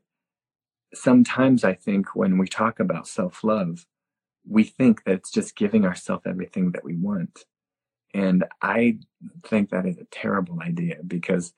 sometimes 0.93 1.63
I 1.63 1.73
think 1.73 2.15
when 2.15 2.37
we 2.37 2.47
talk 2.47 2.79
about 2.79 3.07
self 3.07 3.43
love, 3.43 3.85
we 4.47 4.63
think 4.63 5.03
that 5.03 5.13
it's 5.13 5.31
just 5.31 5.55
giving 5.55 5.85
ourselves 5.85 6.23
everything 6.25 6.71
that 6.71 6.83
we 6.83 6.95
want. 6.95 7.45
And 8.13 8.45
I 8.61 8.97
think 9.45 9.69
that 9.69 9.85
is 9.85 9.97
a 9.97 10.05
terrible 10.11 10.59
idea 10.61 10.97
because, 11.05 11.53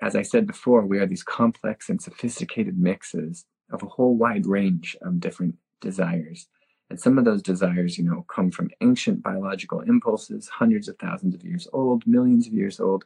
as 0.00 0.16
I 0.16 0.22
said 0.22 0.46
before, 0.46 0.84
we 0.84 0.98
are 0.98 1.06
these 1.06 1.22
complex 1.22 1.88
and 1.88 2.02
sophisticated 2.02 2.78
mixes 2.78 3.44
of 3.70 3.82
a 3.82 3.86
whole 3.86 4.16
wide 4.16 4.46
range 4.46 4.96
of 5.02 5.20
different 5.20 5.56
desires. 5.80 6.48
And 6.90 7.00
some 7.00 7.16
of 7.16 7.24
those 7.24 7.42
desires, 7.42 7.96
you 7.96 8.04
know, 8.04 8.26
come 8.28 8.50
from 8.50 8.70
ancient 8.80 9.22
biological 9.22 9.80
impulses, 9.80 10.48
hundreds 10.48 10.88
of 10.88 10.98
thousands 10.98 11.34
of 11.34 11.44
years 11.44 11.66
old, 11.72 12.06
millions 12.06 12.46
of 12.46 12.52
years 12.52 12.80
old. 12.80 13.04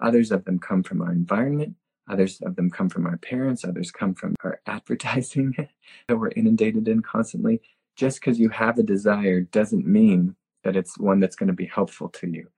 Others 0.00 0.32
of 0.32 0.44
them 0.44 0.58
come 0.58 0.82
from 0.82 1.02
our 1.02 1.12
environment. 1.12 1.76
Others 2.08 2.40
of 2.40 2.56
them 2.56 2.70
come 2.70 2.88
from 2.88 3.06
our 3.06 3.18
parents. 3.18 3.64
Others 3.64 3.92
come 3.92 4.14
from 4.14 4.34
our 4.42 4.60
advertising 4.66 5.54
that 6.08 6.16
we're 6.16 6.30
inundated 6.30 6.88
in 6.88 7.02
constantly. 7.02 7.60
Just 7.94 8.20
because 8.20 8.40
you 8.40 8.48
have 8.48 8.78
a 8.78 8.82
desire 8.82 9.42
doesn't 9.42 9.86
mean 9.86 10.34
that 10.64 10.76
it's 10.76 10.98
one 10.98 11.20
that's 11.20 11.36
going 11.36 11.48
to 11.48 11.52
be 11.52 11.66
helpful 11.66 12.08
to 12.08 12.28
you. 12.28 12.48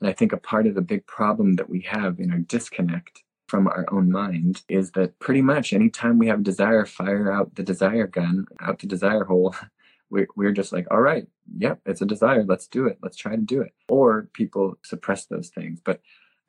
And 0.00 0.08
I 0.08 0.12
think 0.12 0.32
a 0.32 0.36
part 0.36 0.66
of 0.66 0.74
the 0.74 0.82
big 0.82 1.06
problem 1.06 1.54
that 1.54 1.70
we 1.70 1.80
have 1.82 2.18
in 2.18 2.32
our 2.32 2.38
disconnect 2.38 3.22
from 3.46 3.68
our 3.68 3.86
own 3.92 4.10
mind 4.10 4.62
is 4.68 4.92
that 4.92 5.18
pretty 5.18 5.42
much 5.42 5.72
anytime 5.72 6.18
we 6.18 6.26
have 6.26 6.42
desire, 6.42 6.86
fire 6.86 7.30
out 7.30 7.54
the 7.54 7.62
desire 7.62 8.06
gun, 8.06 8.46
out 8.60 8.78
the 8.78 8.86
desire 8.86 9.24
hole, 9.24 9.54
we're 10.10 10.52
just 10.52 10.72
like, 10.72 10.86
all 10.90 11.00
right, 11.00 11.26
yep, 11.56 11.80
it's 11.86 12.02
a 12.02 12.06
desire. 12.06 12.44
Let's 12.44 12.66
do 12.66 12.86
it. 12.86 12.98
Let's 13.02 13.16
try 13.16 13.36
to 13.36 13.42
do 13.42 13.60
it. 13.60 13.72
Or 13.88 14.28
people 14.32 14.78
suppress 14.84 15.26
those 15.26 15.48
things. 15.48 15.80
But 15.84 16.00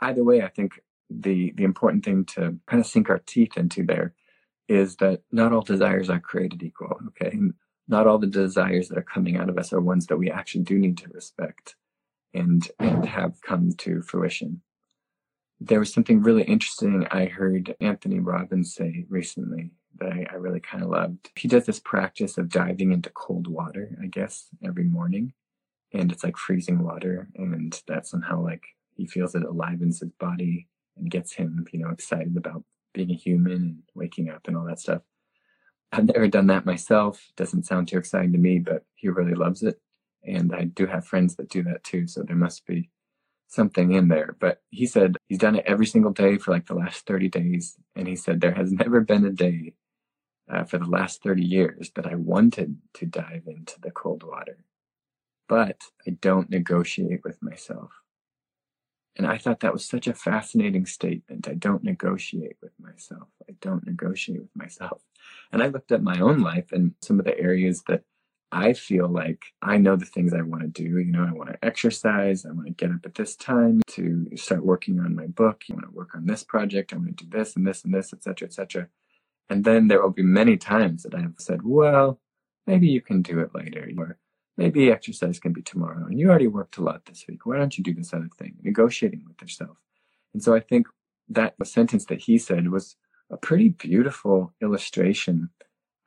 either 0.01 0.23
way, 0.23 0.41
I 0.41 0.49
think 0.49 0.81
the, 1.09 1.53
the 1.55 1.63
important 1.63 2.03
thing 2.03 2.25
to 2.25 2.57
kind 2.67 2.81
of 2.81 2.87
sink 2.87 3.09
our 3.09 3.19
teeth 3.19 3.57
into 3.57 3.85
there 3.85 4.13
is 4.67 4.95
that 4.97 5.21
not 5.31 5.53
all 5.53 5.61
desires 5.61 6.09
are 6.09 6.19
created 6.19 6.63
equal. 6.63 6.99
Okay. 7.09 7.37
Not 7.87 8.07
all 8.07 8.17
the 8.17 8.27
desires 8.27 8.87
that 8.89 8.97
are 8.97 9.03
coming 9.03 9.37
out 9.37 9.49
of 9.49 9.57
us 9.57 9.73
are 9.73 9.81
ones 9.81 10.07
that 10.07 10.17
we 10.17 10.31
actually 10.31 10.63
do 10.63 10.77
need 10.77 10.97
to 10.99 11.09
respect 11.09 11.75
and, 12.33 12.67
and 12.79 13.05
have 13.05 13.41
come 13.41 13.73
to 13.79 14.01
fruition. 14.01 14.61
There 15.59 15.79
was 15.79 15.93
something 15.93 16.21
really 16.21 16.43
interesting 16.43 17.05
I 17.11 17.25
heard 17.25 17.75
Anthony 17.79 18.19
Robbins 18.19 18.73
say 18.73 19.05
recently 19.09 19.71
that 19.99 20.11
I, 20.11 20.25
I 20.31 20.35
really 20.35 20.59
kind 20.59 20.83
of 20.83 20.89
loved. 20.89 21.31
He 21.35 21.47
does 21.47 21.65
this 21.65 21.79
practice 21.79 22.37
of 22.37 22.49
diving 22.49 22.91
into 22.91 23.09
cold 23.11 23.47
water, 23.47 23.97
I 24.01 24.07
guess, 24.07 24.47
every 24.65 24.83
morning. 24.83 25.33
And 25.93 26.11
it's 26.11 26.23
like 26.23 26.37
freezing 26.37 26.83
water. 26.83 27.29
And 27.35 27.79
that 27.87 28.07
somehow 28.07 28.41
like 28.41 28.63
he 28.95 29.05
feels 29.05 29.35
it 29.35 29.43
alivens 29.43 29.99
his 29.99 30.11
body 30.19 30.67
and 30.97 31.09
gets 31.09 31.33
him, 31.33 31.65
you 31.71 31.79
know, 31.79 31.89
excited 31.89 32.35
about 32.35 32.63
being 32.93 33.11
a 33.11 33.15
human 33.15 33.53
and 33.53 33.83
waking 33.93 34.29
up 34.29 34.47
and 34.47 34.57
all 34.57 34.65
that 34.65 34.79
stuff. 34.79 35.01
I've 35.93 36.05
never 36.05 36.27
done 36.27 36.47
that 36.47 36.65
myself. 36.65 37.31
Doesn't 37.37 37.65
sound 37.65 37.87
too 37.87 37.97
exciting 37.99 38.31
to 38.33 38.39
me, 38.39 38.59
but 38.59 38.83
he 38.95 39.09
really 39.09 39.35
loves 39.35 39.61
it. 39.61 39.79
And 40.23 40.53
I 40.53 40.63
do 40.63 40.87
have 40.87 41.05
friends 41.05 41.35
that 41.35 41.49
do 41.49 41.63
that 41.63 41.83
too. 41.83 42.07
So 42.07 42.23
there 42.23 42.35
must 42.35 42.65
be 42.65 42.89
something 43.47 43.91
in 43.91 44.07
there. 44.07 44.35
But 44.39 44.61
he 44.71 44.87
said 44.87 45.17
he's 45.27 45.37
done 45.37 45.55
it 45.55 45.65
every 45.67 45.85
single 45.85 46.11
day 46.11 46.37
for 46.37 46.51
like 46.51 46.65
the 46.65 46.73
last 46.73 47.05
30 47.05 47.29
days. 47.29 47.77
And 47.95 48.07
he 48.07 48.15
said 48.15 48.41
there 48.41 48.55
has 48.55 48.71
never 48.83 49.01
been 49.01 49.25
a 49.25 49.31
day 49.31 49.73
uh, 50.49 50.63
for 50.63 50.77
the 50.77 50.89
last 50.89 51.23
30 51.23 51.43
years 51.43 51.91
that 51.95 52.07
I 52.07 52.15
wanted 52.15 52.77
to 52.95 53.05
dive 53.05 53.43
into 53.47 53.79
the 53.79 53.91
cold 53.91 54.23
water, 54.23 54.65
but 55.47 55.83
I 56.07 56.11
don't 56.11 56.49
negotiate 56.49 57.23
with 57.23 57.41
myself. 57.41 57.91
And 59.15 59.27
I 59.27 59.37
thought 59.37 59.59
that 59.59 59.73
was 59.73 59.85
such 59.85 60.07
a 60.07 60.13
fascinating 60.13 60.85
statement. 60.87 61.47
I 61.47 61.53
don't 61.53 61.83
negotiate 61.83 62.57
with 62.61 62.71
myself. 62.79 63.27
I 63.47 63.53
don't 63.61 63.85
negotiate 63.85 64.41
with 64.41 64.55
myself. 64.55 65.01
And 65.53 65.61
I 65.61 65.67
looked 65.67 65.91
at 65.91 66.01
my 66.01 66.19
own 66.19 66.39
life 66.39 66.71
and 66.71 66.95
some 67.01 67.19
of 67.19 67.25
the 67.25 67.39
areas 67.39 67.83
that 67.87 68.01
I 68.51 68.73
feel 68.73 69.07
like 69.07 69.43
I 69.61 69.77
know 69.77 69.95
the 69.95 70.05
things 70.05 70.33
I 70.33 70.41
want 70.41 70.63
to 70.63 70.67
do. 70.67 70.97
You 70.97 71.11
know, 71.11 71.27
I 71.27 71.31
want 71.31 71.51
to 71.51 71.65
exercise. 71.65 72.43
I 72.45 72.51
want 72.51 72.65
to 72.67 72.73
get 72.73 72.91
up 72.91 73.05
at 73.05 73.13
this 73.13 73.35
time 73.35 73.81
to 73.89 74.27
start 74.35 74.65
working 74.65 74.99
on 74.99 75.15
my 75.15 75.27
book. 75.27 75.63
I 75.69 75.73
want 75.73 75.85
to 75.85 75.91
work 75.91 76.15
on 76.15 76.25
this 76.25 76.43
project. 76.43 76.91
I 76.91 76.97
want 76.97 77.17
to 77.17 77.25
do 77.25 77.37
this 77.37 77.55
and 77.55 77.67
this 77.67 77.83
and 77.83 77.93
this, 77.93 78.11
etc., 78.13 78.47
etc. 78.47 78.87
And 79.47 79.63
then 79.63 79.87
there 79.87 80.01
will 80.01 80.09
be 80.09 80.23
many 80.23 80.57
times 80.57 81.03
that 81.03 81.13
I 81.13 81.21
have 81.21 81.35
said, 81.37 81.61
well, 81.63 82.19
maybe 82.65 82.87
you 82.87 83.01
can 83.01 83.21
do 83.21 83.39
it 83.39 83.53
later, 83.53 83.91
or 83.97 84.17
maybe 84.57 84.91
exercise 84.91 85.39
can 85.39 85.53
be 85.53 85.61
tomorrow. 85.61 86.07
And 86.07 86.19
you 86.19 86.29
already 86.29 86.47
worked 86.47 86.77
a 86.77 86.83
lot 86.83 87.05
this 87.05 87.25
week. 87.27 87.45
Why 87.45 87.57
don't 87.57 87.77
you 87.77 87.83
do 87.83 87.93
this 87.93 88.13
other 88.13 88.29
thing? 88.39 88.55
Negotiating 88.63 89.23
with 89.27 89.41
yourself. 89.41 89.77
And 90.33 90.41
so 90.43 90.55
I 90.55 90.61
think 90.61 90.87
that 91.29 91.55
sentence 91.63 92.05
that 92.05 92.21
he 92.21 92.39
said 92.39 92.69
was 92.69 92.95
a 93.33 93.37
pretty 93.37 93.69
beautiful 93.69 94.53
illustration 94.61 95.49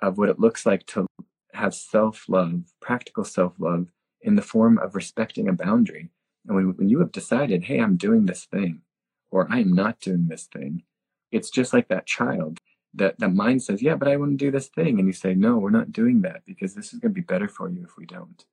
of 0.01 0.17
what 0.17 0.29
it 0.29 0.39
looks 0.39 0.65
like 0.65 0.87
to 0.87 1.07
have 1.53 1.75
self 1.75 2.29
love, 2.29 2.63
practical 2.81 3.25
self 3.25 3.55
love, 3.59 3.89
in 4.23 4.37
the 4.37 4.43
form 4.43 4.79
of 4.79 4.95
respecting 4.95 5.49
a 5.49 5.53
boundary. 5.53 6.11
And 6.47 6.57
when, 6.57 6.77
when 6.77 6.89
you 6.89 7.01
have 7.01 7.13
decided, 7.13 7.65
hey, 7.65 7.81
I'm 7.81 7.97
doing 7.97 8.27
this 8.27 8.45
thing, 8.45 8.83
or 9.31 9.47
I'm 9.51 9.73
not 9.73 10.01
doing 10.01 10.27
this 10.29 10.45
thing, 10.45 10.85
it's 11.33 11.51
just 11.51 11.73
like 11.73 11.89
that 11.89 12.07
child 12.07 12.61
that 12.95 13.19
that 13.19 13.35
mind 13.35 13.63
says, 13.63 13.83
yeah, 13.83 13.95
but 13.95 14.09
I 14.09 14.17
want 14.17 14.39
to 14.39 14.45
do 14.45 14.51
this 14.51 14.69
thing. 14.69 14.99
And 14.99 15.07
you 15.07 15.13
say, 15.13 15.35
no, 15.35 15.59
we're 15.59 15.71
not 15.71 15.93
doing 15.93 16.23
that 16.23 16.43
because 16.47 16.75
this 16.75 16.93
is 16.93 17.01
going 17.01 17.13
to 17.13 17.21
be 17.21 17.21
better 17.21 17.49
for 17.49 17.69
you 17.69 17.85
if 17.85 17.97
we 17.97 18.07
don't. 18.07 18.45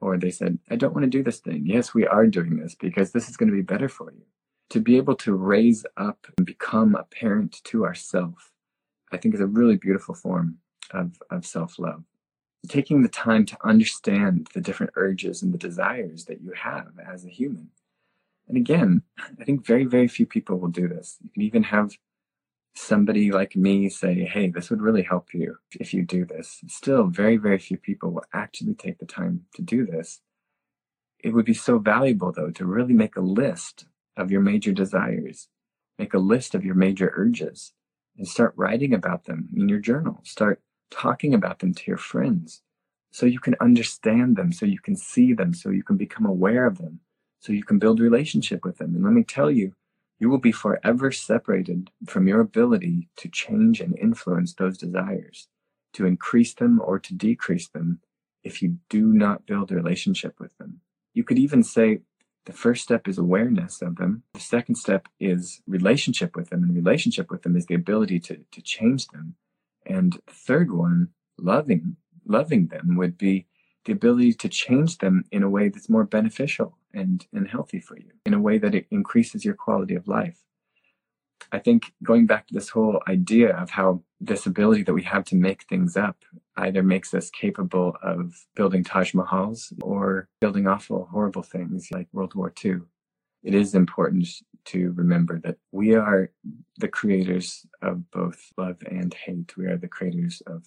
Or 0.00 0.18
they 0.18 0.30
said, 0.30 0.58
I 0.70 0.76
don't 0.76 0.94
want 0.94 1.04
to 1.04 1.10
do 1.10 1.22
this 1.22 1.40
thing. 1.40 1.62
Yes, 1.66 1.94
we 1.94 2.06
are 2.06 2.26
doing 2.26 2.56
this 2.56 2.74
because 2.74 3.12
this 3.12 3.28
is 3.28 3.36
going 3.36 3.50
to 3.50 3.56
be 3.56 3.62
better 3.62 3.88
for 3.88 4.12
you. 4.12 4.24
To 4.72 4.80
be 4.80 4.96
able 4.96 5.16
to 5.16 5.34
raise 5.34 5.84
up 5.98 6.26
and 6.38 6.46
become 6.46 6.94
a 6.94 7.04
parent 7.04 7.60
to 7.64 7.84
ourself, 7.84 8.52
I 9.12 9.18
think 9.18 9.34
is 9.34 9.40
a 9.42 9.46
really 9.46 9.76
beautiful 9.76 10.14
form 10.14 10.60
of, 10.92 11.20
of 11.30 11.44
self 11.44 11.78
love. 11.78 12.04
Taking 12.68 13.02
the 13.02 13.10
time 13.10 13.44
to 13.44 13.58
understand 13.62 14.48
the 14.54 14.62
different 14.62 14.94
urges 14.96 15.42
and 15.42 15.52
the 15.52 15.58
desires 15.58 16.24
that 16.24 16.40
you 16.40 16.52
have 16.52 16.92
as 17.06 17.26
a 17.26 17.28
human. 17.28 17.68
And 18.48 18.56
again, 18.56 19.02
I 19.38 19.44
think 19.44 19.66
very, 19.66 19.84
very 19.84 20.08
few 20.08 20.24
people 20.24 20.58
will 20.58 20.68
do 20.68 20.88
this. 20.88 21.18
You 21.22 21.28
can 21.28 21.42
even 21.42 21.64
have 21.64 21.98
somebody 22.74 23.30
like 23.30 23.54
me 23.54 23.90
say, 23.90 24.24
hey, 24.24 24.48
this 24.48 24.70
would 24.70 24.80
really 24.80 25.02
help 25.02 25.34
you 25.34 25.58
if 25.78 25.92
you 25.92 26.02
do 26.02 26.24
this. 26.24 26.62
Still, 26.68 27.08
very, 27.08 27.36
very 27.36 27.58
few 27.58 27.76
people 27.76 28.10
will 28.10 28.24
actually 28.32 28.72
take 28.72 29.00
the 29.00 29.04
time 29.04 29.44
to 29.54 29.60
do 29.60 29.84
this. 29.84 30.22
It 31.22 31.34
would 31.34 31.44
be 31.44 31.52
so 31.52 31.78
valuable, 31.78 32.32
though, 32.32 32.50
to 32.52 32.64
really 32.64 32.94
make 32.94 33.16
a 33.16 33.20
list 33.20 33.84
of 34.16 34.30
your 34.30 34.40
major 34.40 34.72
desires, 34.72 35.48
make 35.98 36.14
a 36.14 36.18
list 36.18 36.54
of 36.54 36.64
your 36.64 36.74
major 36.74 37.12
urges, 37.16 37.72
and 38.16 38.28
start 38.28 38.54
writing 38.56 38.92
about 38.92 39.24
them 39.24 39.48
in 39.56 39.68
your 39.68 39.78
journal. 39.78 40.20
Start 40.24 40.60
talking 40.90 41.32
about 41.34 41.60
them 41.60 41.72
to 41.74 41.82
your 41.86 41.96
friends 41.96 42.62
so 43.10 43.26
you 43.26 43.40
can 43.40 43.54
understand 43.60 44.36
them, 44.36 44.52
so 44.52 44.66
you 44.66 44.80
can 44.80 44.96
see 44.96 45.32
them, 45.32 45.52
so 45.54 45.70
you 45.70 45.82
can 45.82 45.96
become 45.96 46.26
aware 46.26 46.66
of 46.66 46.78
them, 46.78 47.00
so 47.40 47.52
you 47.52 47.62
can 47.62 47.78
build 47.78 48.00
relationship 48.00 48.64
with 48.64 48.78
them. 48.78 48.94
And 48.94 49.04
let 49.04 49.12
me 49.12 49.22
tell 49.22 49.50
you, 49.50 49.74
you 50.18 50.30
will 50.30 50.38
be 50.38 50.52
forever 50.52 51.12
separated 51.12 51.90
from 52.06 52.26
your 52.26 52.40
ability 52.40 53.08
to 53.16 53.28
change 53.28 53.80
and 53.80 53.98
influence 53.98 54.54
those 54.54 54.78
desires, 54.78 55.48
to 55.92 56.06
increase 56.06 56.54
them 56.54 56.80
or 56.82 56.98
to 57.00 57.14
decrease 57.14 57.68
them 57.68 58.00
if 58.44 58.62
you 58.62 58.78
do 58.88 59.08
not 59.08 59.46
build 59.46 59.70
a 59.70 59.74
relationship 59.74 60.40
with 60.40 60.56
them. 60.58 60.80
You 61.12 61.24
could 61.24 61.38
even 61.38 61.62
say, 61.62 62.00
The 62.44 62.52
first 62.52 62.82
step 62.82 63.06
is 63.06 63.18
awareness 63.18 63.82
of 63.82 63.96
them. 63.96 64.24
The 64.34 64.40
second 64.40 64.74
step 64.74 65.06
is 65.20 65.60
relationship 65.66 66.34
with 66.34 66.50
them. 66.50 66.64
And 66.64 66.74
relationship 66.74 67.30
with 67.30 67.42
them 67.42 67.56
is 67.56 67.66
the 67.66 67.74
ability 67.74 68.18
to, 68.20 68.40
to 68.50 68.60
change 68.60 69.06
them. 69.08 69.36
And 69.86 70.14
the 70.26 70.32
third 70.32 70.72
one, 70.72 71.08
loving, 71.38 71.96
loving 72.26 72.66
them 72.66 72.96
would 72.96 73.16
be 73.16 73.46
the 73.84 73.92
ability 73.92 74.32
to 74.34 74.48
change 74.48 74.98
them 74.98 75.24
in 75.30 75.42
a 75.42 75.50
way 75.50 75.68
that's 75.68 75.88
more 75.88 76.04
beneficial 76.04 76.78
and, 76.92 77.26
and 77.32 77.48
healthy 77.48 77.80
for 77.80 77.96
you, 77.96 78.10
in 78.24 78.34
a 78.34 78.40
way 78.40 78.58
that 78.58 78.74
it 78.74 78.86
increases 78.90 79.44
your 79.44 79.54
quality 79.54 79.94
of 79.94 80.06
life. 80.06 80.42
I 81.50 81.58
think 81.58 81.92
going 82.02 82.26
back 82.26 82.46
to 82.46 82.54
this 82.54 82.70
whole 82.70 83.02
idea 83.08 83.54
of 83.56 83.70
how 83.70 84.02
this 84.20 84.46
ability 84.46 84.84
that 84.84 84.94
we 84.94 85.02
have 85.02 85.24
to 85.26 85.36
make 85.36 85.64
things 85.64 85.96
up 85.96 86.24
either 86.56 86.82
makes 86.82 87.14
us 87.14 87.30
capable 87.30 87.96
of 88.02 88.34
building 88.56 88.84
Taj 88.84 89.12
Mahals 89.14 89.72
or 89.82 90.28
building 90.40 90.66
awful, 90.66 91.08
horrible 91.12 91.42
things 91.42 91.88
like 91.92 92.08
World 92.12 92.34
War 92.34 92.52
II. 92.64 92.80
It 93.44 93.54
is 93.54 93.74
important 93.74 94.28
to 94.66 94.92
remember 94.92 95.40
that 95.44 95.58
we 95.72 95.94
are 95.96 96.30
the 96.78 96.88
creators 96.88 97.66
of 97.82 98.10
both 98.12 98.40
love 98.58 98.78
and 98.90 99.14
hate. 99.14 99.56
We 99.56 99.66
are 99.66 99.78
the 99.78 99.88
creators 99.88 100.42
of 100.46 100.64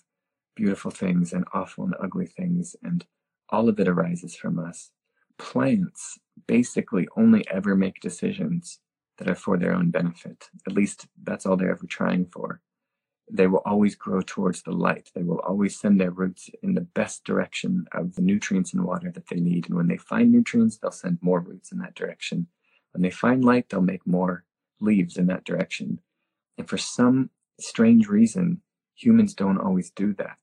beautiful 0.55 0.91
things 0.91 1.33
and 1.33 1.45
awful 1.53 1.85
and 1.85 1.95
ugly 2.01 2.27
things, 2.27 2.77
and 2.83 3.05
all 3.49 3.69
of 3.69 3.79
it 3.79 3.89
arises 3.89 4.35
from 4.35 4.59
us. 4.59 4.91
Plants 5.39 6.19
basically 6.47 7.07
only 7.17 7.45
ever 7.49 7.75
make 7.75 8.01
decisions 8.01 8.79
that 9.19 9.29
are 9.29 9.35
for 9.35 9.57
their 9.57 9.73
own 9.75 9.91
benefit. 9.91 10.49
At 10.67 10.73
least 10.73 11.07
that's 11.23 11.45
all 11.47 11.57
they're 11.57 11.71
ever 11.71 11.87
trying 11.87 12.27
for. 12.27 12.61
They 13.29 13.47
will 13.47 13.61
always 13.65 13.95
grow 13.95 14.21
towards 14.21 14.61
the 14.61 14.71
light. 14.71 15.11
They 15.15 15.23
will 15.23 15.39
always 15.39 15.79
send 15.79 15.99
their 15.99 16.11
roots 16.11 16.49
in 16.61 16.75
the 16.75 16.81
best 16.81 17.23
direction 17.23 17.85
of 17.91 18.15
the 18.15 18.21
nutrients 18.21 18.73
and 18.73 18.83
water 18.83 19.11
that 19.11 19.27
they 19.27 19.39
need. 19.39 19.67
And 19.67 19.75
when 19.75 19.87
they 19.87 19.97
find 19.97 20.31
nutrients, 20.31 20.77
they'll 20.77 20.91
send 20.91 21.17
more 21.21 21.39
roots 21.39 21.71
in 21.71 21.79
that 21.79 21.95
direction. 21.95 22.47
When 22.91 23.01
they 23.01 23.09
find 23.09 23.43
light, 23.43 23.69
they'll 23.69 23.81
make 23.81 24.05
more 24.05 24.45
leaves 24.79 25.17
in 25.17 25.27
that 25.27 25.43
direction. 25.43 25.99
And 26.57 26.69
for 26.69 26.77
some 26.77 27.31
strange 27.59 28.07
reason, 28.07 28.61
humans 28.95 29.33
don't 29.33 29.59
always 29.59 29.89
do 29.89 30.13
that. 30.13 30.37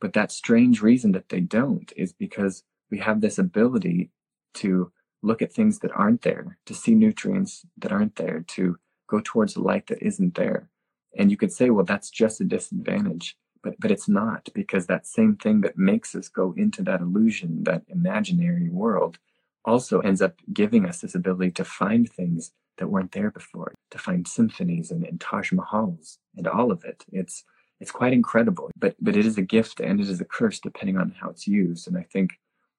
But 0.00 0.12
that 0.12 0.30
strange 0.30 0.82
reason 0.82 1.12
that 1.12 1.30
they 1.30 1.40
don't 1.40 1.92
is 1.96 2.12
because 2.12 2.64
we 2.90 2.98
have 2.98 3.20
this 3.20 3.38
ability 3.38 4.10
to 4.54 4.92
look 5.22 5.42
at 5.42 5.52
things 5.52 5.80
that 5.80 5.90
aren't 5.92 6.22
there, 6.22 6.58
to 6.66 6.74
see 6.74 6.94
nutrients 6.94 7.66
that 7.78 7.92
aren't 7.92 8.16
there, 8.16 8.44
to 8.46 8.76
go 9.08 9.20
towards 9.22 9.54
the 9.54 9.62
light 9.62 9.86
that 9.86 10.02
isn't 10.02 10.34
there. 10.34 10.68
And 11.16 11.30
you 11.30 11.36
could 11.36 11.52
say, 11.52 11.70
well, 11.70 11.84
that's 11.84 12.10
just 12.10 12.40
a 12.40 12.44
disadvantage. 12.44 13.36
But, 13.62 13.74
but 13.80 13.90
it's 13.90 14.08
not 14.08 14.48
because 14.54 14.86
that 14.86 15.06
same 15.06 15.36
thing 15.36 15.62
that 15.62 15.76
makes 15.76 16.14
us 16.14 16.28
go 16.28 16.54
into 16.56 16.82
that 16.82 17.00
illusion, 17.00 17.64
that 17.64 17.82
imaginary 17.88 18.68
world, 18.68 19.18
also 19.64 20.00
ends 20.00 20.22
up 20.22 20.34
giving 20.52 20.86
us 20.86 21.00
this 21.00 21.14
ability 21.14 21.50
to 21.52 21.64
find 21.64 22.08
things 22.08 22.52
that 22.78 22.88
weren't 22.88 23.12
there 23.12 23.30
before, 23.30 23.74
to 23.90 23.98
find 23.98 24.28
symphonies 24.28 24.90
and, 24.90 25.04
and 25.04 25.20
Taj 25.20 25.50
Mahals 25.50 26.18
and 26.36 26.46
all 26.46 26.70
of 26.70 26.84
it. 26.84 27.04
It's 27.10 27.44
it's 27.80 27.90
quite 27.90 28.12
incredible. 28.12 28.70
But 28.76 28.94
but 29.00 29.16
it 29.16 29.26
is 29.26 29.38
a 29.38 29.42
gift 29.42 29.80
and 29.80 30.00
it 30.00 30.08
is 30.08 30.20
a 30.20 30.24
curse 30.24 30.60
depending 30.60 30.96
on 30.96 31.14
how 31.20 31.30
it's 31.30 31.46
used. 31.46 31.88
And 31.88 31.98
I 31.98 32.02
think 32.02 32.34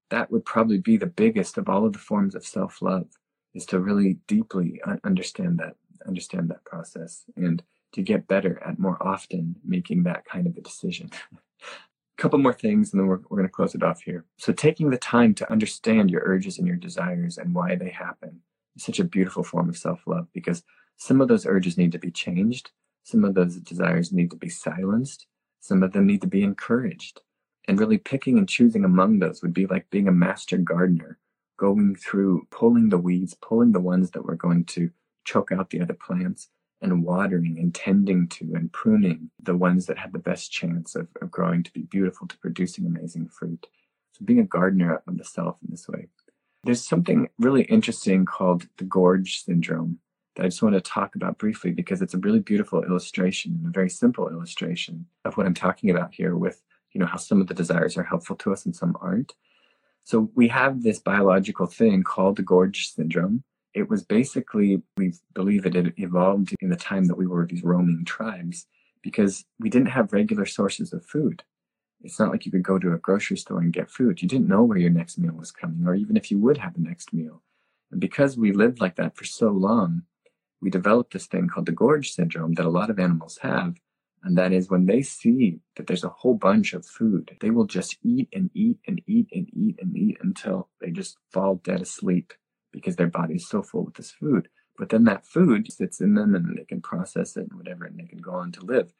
that 0.09 0.31
would 0.31 0.45
probably 0.45 0.77
be 0.77 0.97
the 0.97 1.05
biggest 1.05 1.57
of 1.57 1.67
all 1.67 1.85
of 1.85 1.93
the 1.93 1.99
forms 1.99 2.35
of 2.35 2.45
self-love 2.45 3.07
is 3.53 3.65
to 3.67 3.79
really 3.79 4.19
deeply 4.27 4.81
understand 5.03 5.57
that 5.59 5.75
understand 6.07 6.49
that 6.49 6.63
process 6.63 7.23
and 7.35 7.61
to 7.93 8.01
get 8.01 8.27
better 8.27 8.61
at 8.65 8.79
more 8.79 8.97
often 9.01 9.55
making 9.63 10.03
that 10.03 10.25
kind 10.25 10.47
of 10.47 10.57
a 10.57 10.61
decision. 10.61 11.09
A 11.33 11.37
couple 12.17 12.39
more 12.39 12.53
things 12.53 12.91
and 12.91 12.99
then 12.99 13.07
we're, 13.07 13.19
we're 13.29 13.37
going 13.37 13.47
to 13.47 13.51
close 13.51 13.75
it 13.75 13.83
off 13.83 14.01
here. 14.01 14.25
So 14.37 14.53
taking 14.53 14.89
the 14.89 14.97
time 14.97 15.33
to 15.35 15.51
understand 15.51 16.09
your 16.09 16.21
urges 16.25 16.57
and 16.57 16.67
your 16.67 16.75
desires 16.75 17.37
and 17.37 17.53
why 17.53 17.75
they 17.75 17.89
happen 17.89 18.41
is 18.75 18.83
such 18.83 18.99
a 18.99 19.03
beautiful 19.03 19.43
form 19.43 19.69
of 19.69 19.77
self-love 19.77 20.27
because 20.33 20.63
some 20.97 21.21
of 21.21 21.27
those 21.27 21.45
urges 21.45 21.77
need 21.77 21.91
to 21.93 21.99
be 21.99 22.11
changed. 22.11 22.71
Some 23.03 23.23
of 23.23 23.35
those 23.35 23.55
desires 23.57 24.11
need 24.11 24.31
to 24.31 24.37
be 24.37 24.49
silenced. 24.49 25.27
Some 25.59 25.83
of 25.83 25.93
them 25.93 26.07
need 26.07 26.21
to 26.21 26.27
be 26.27 26.43
encouraged. 26.43 27.21
And 27.67 27.79
really 27.79 27.97
picking 27.97 28.37
and 28.37 28.47
choosing 28.47 28.83
among 28.83 29.19
those 29.19 29.41
would 29.41 29.53
be 29.53 29.65
like 29.67 29.89
being 29.89 30.07
a 30.07 30.11
master 30.11 30.57
gardener, 30.57 31.19
going 31.57 31.95
through 31.95 32.47
pulling 32.49 32.89
the 32.89 32.97
weeds, 32.97 33.35
pulling 33.41 33.73
the 33.73 33.79
ones 33.79 34.11
that 34.11 34.25
were 34.25 34.35
going 34.35 34.65
to 34.65 34.89
choke 35.25 35.51
out 35.51 35.69
the 35.69 35.81
other 35.81 35.93
plants, 35.93 36.49
and 36.81 37.03
watering 37.03 37.57
and 37.59 37.73
tending 37.73 38.27
to 38.27 38.53
and 38.55 38.71
pruning 38.71 39.31
the 39.41 39.55
ones 39.55 39.85
that 39.87 39.97
had 39.97 40.13
the 40.13 40.19
best 40.19 40.51
chance 40.51 40.95
of, 40.95 41.07
of 41.21 41.31
growing 41.31 41.63
to 41.63 41.73
be 41.73 41.81
beautiful, 41.81 42.27
to 42.27 42.37
producing 42.37 42.85
amazing 42.85 43.27
fruit. 43.27 43.67
So 44.13 44.25
being 44.25 44.39
a 44.39 44.45
gardener 44.45 45.01
of 45.07 45.17
the 45.17 45.23
self 45.23 45.57
in 45.63 45.71
this 45.71 45.87
way. 45.87 46.07
There's 46.63 46.85
something 46.85 47.29
really 47.39 47.63
interesting 47.63 48.25
called 48.25 48.67
the 48.77 48.83
gorge 48.83 49.43
syndrome 49.43 49.99
that 50.35 50.43
I 50.43 50.47
just 50.47 50.61
want 50.61 50.75
to 50.75 50.81
talk 50.81 51.15
about 51.15 51.37
briefly 51.37 51.71
because 51.71 52.01
it's 52.01 52.13
a 52.13 52.19
really 52.19 52.39
beautiful 52.39 52.83
illustration, 52.83 53.63
a 53.65 53.71
very 53.71 53.89
simple 53.89 54.29
illustration 54.29 55.07
of 55.25 55.37
what 55.37 55.45
I'm 55.45 55.53
talking 55.53 55.89
about 55.89 56.13
here 56.13 56.35
with 56.35 56.61
you 56.97 56.99
know 56.99 57.05
how 57.05 57.17
some 57.17 57.39
of 57.41 57.47
the 57.47 57.53
desires 57.53 57.95
are 57.95 58.03
helpful 58.03 58.35
to 58.37 58.51
us 58.51 58.65
and 58.65 58.75
some 58.75 58.97
aren't 58.99 59.33
so 60.03 60.31
we 60.33 60.47
have 60.47 60.81
this 60.81 60.99
biological 60.99 61.67
thing 61.67 62.01
called 62.01 62.37
the 62.37 62.41
gorge 62.41 62.91
syndrome 62.91 63.43
it 63.77 63.89
was 63.89 64.03
basically 64.03 64.81
we 64.97 65.13
believe 65.35 65.67
it 65.67 65.93
evolved 65.97 66.55
in 66.61 66.69
the 66.69 66.75
time 66.75 67.05
that 67.05 67.17
we 67.17 67.27
were 67.27 67.45
these 67.45 67.63
roaming 67.63 68.03
tribes 68.05 68.65
because 69.03 69.45
we 69.59 69.69
didn't 69.69 69.89
have 69.89 70.11
regular 70.11 70.47
sources 70.47 70.93
of 70.93 71.05
food. 71.05 71.43
It's 72.01 72.19
not 72.19 72.31
like 72.31 72.43
you 72.43 72.51
could 72.51 72.63
go 72.63 72.79
to 72.79 72.93
a 72.93 72.97
grocery 72.97 73.37
store 73.37 73.59
and 73.59 73.71
get 73.71 73.91
food. 73.91 74.19
You 74.19 74.27
didn't 74.27 74.47
know 74.47 74.63
where 74.63 74.79
your 74.79 74.89
next 74.89 75.19
meal 75.19 75.33
was 75.33 75.51
coming 75.51 75.85
or 75.85 75.93
even 75.93 76.17
if 76.17 76.31
you 76.31 76.39
would 76.39 76.57
have 76.57 76.73
the 76.73 76.81
next 76.81 77.13
meal. 77.13 77.43
And 77.91 78.01
because 78.01 78.35
we 78.35 78.51
lived 78.51 78.81
like 78.81 78.95
that 78.95 79.15
for 79.15 79.25
so 79.25 79.49
long 79.49 80.01
we 80.59 80.71
developed 80.71 81.13
this 81.13 81.27
thing 81.27 81.47
called 81.47 81.67
the 81.67 81.71
gorge 81.71 82.11
syndrome 82.11 82.53
that 82.53 82.65
a 82.65 82.69
lot 82.69 82.89
of 82.89 82.97
animals 82.97 83.37
have. 83.43 83.75
And 84.23 84.35
that 84.39 84.51
is 84.51 84.71
when 84.71 84.87
they 84.87 85.03
see 85.03 85.59
that 85.75 85.85
there's 85.85 86.03
a 86.03 86.09
whole 86.09 86.33
bunch 86.33 86.73
of 86.73 86.83
food, 86.83 87.37
they 87.41 87.51
will 87.51 87.67
just 87.67 87.95
eat 88.03 88.27
and 88.33 88.49
eat 88.55 88.79
and 88.87 88.99
eat 89.05 89.27
and 89.31 89.47
eat 89.53 89.77
and 89.79 89.95
eat 89.95 90.17
until 90.21 90.69
they 90.81 90.89
just 90.89 91.17
fall 91.31 91.61
dead 91.63 91.81
asleep 91.81 92.33
because 92.77 92.95
their 92.95 93.07
body 93.07 93.35
is 93.35 93.49
so 93.49 93.61
full 93.63 93.85
with 93.85 93.95
this 93.95 94.11
food. 94.11 94.47
But 94.77 94.89
then 94.89 95.05
that 95.05 95.25
food 95.25 95.71
sits 95.71 95.99
in 95.99 96.13
them 96.13 96.35
and 96.35 96.55
they 96.55 96.63
can 96.63 96.81
process 96.81 97.35
it 97.35 97.47
and 97.49 97.53
whatever, 97.53 97.85
and 97.85 97.99
they 97.99 98.05
can 98.05 98.19
go 98.19 98.31
on 98.31 98.51
to 98.53 98.61
live. 98.65 98.93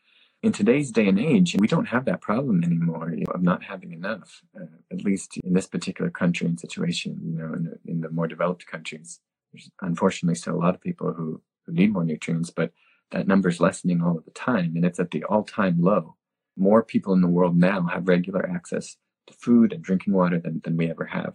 In 0.44 0.52
today's 0.52 0.92
day 0.92 1.08
and 1.08 1.20
age, 1.20 1.56
we 1.60 1.68
don't 1.68 1.88
have 1.88 2.06
that 2.06 2.22
problem 2.22 2.64
anymore 2.64 3.14
of 3.34 3.42
not 3.42 3.64
having 3.64 3.92
enough, 3.92 4.42
uh, 4.60 4.66
at 4.92 5.04
least 5.04 5.38
in 5.44 5.54
this 5.54 5.68
particular 5.68 6.10
country 6.10 6.48
and 6.48 6.60
situation, 6.60 7.20
you 7.24 7.38
know, 7.38 7.54
in 7.54 7.64
the, 7.66 7.80
in 7.86 8.02
the 8.02 8.10
more 8.10 8.28
developed 8.28 8.66
countries. 8.66 9.20
There's 9.52 9.70
unfortunately 9.82 10.36
still 10.36 10.56
a 10.56 10.64
lot 10.64 10.76
of 10.76 10.82
people 10.82 11.14
who, 11.14 11.42
who 11.66 11.74
need 11.74 11.94
more 11.94 12.04
nutrients, 12.04 12.50
but 12.50 12.72
that 13.12 13.28
number 13.28 13.50
is 13.50 13.60
lessening 13.60 14.02
all 14.02 14.18
of 14.18 14.26
the 14.26 14.32
time 14.32 14.76
and 14.76 14.86
it's 14.86 15.00
at 15.00 15.12
the 15.12 15.24
all 15.24 15.44
time 15.44 15.78
low. 15.80 16.16
More 16.56 16.84
people 16.84 17.14
in 17.14 17.22
the 17.22 17.28
world 17.28 17.56
now 17.56 17.84
have 17.84 18.08
regular 18.08 18.48
access 18.48 18.98
to 19.28 19.34
food 19.34 19.74
and 19.74 19.84
drinking 19.84 20.14
water 20.14 20.40
than, 20.40 20.62
than 20.64 20.78
we 20.78 20.90
ever 20.90 21.06
have. 21.06 21.34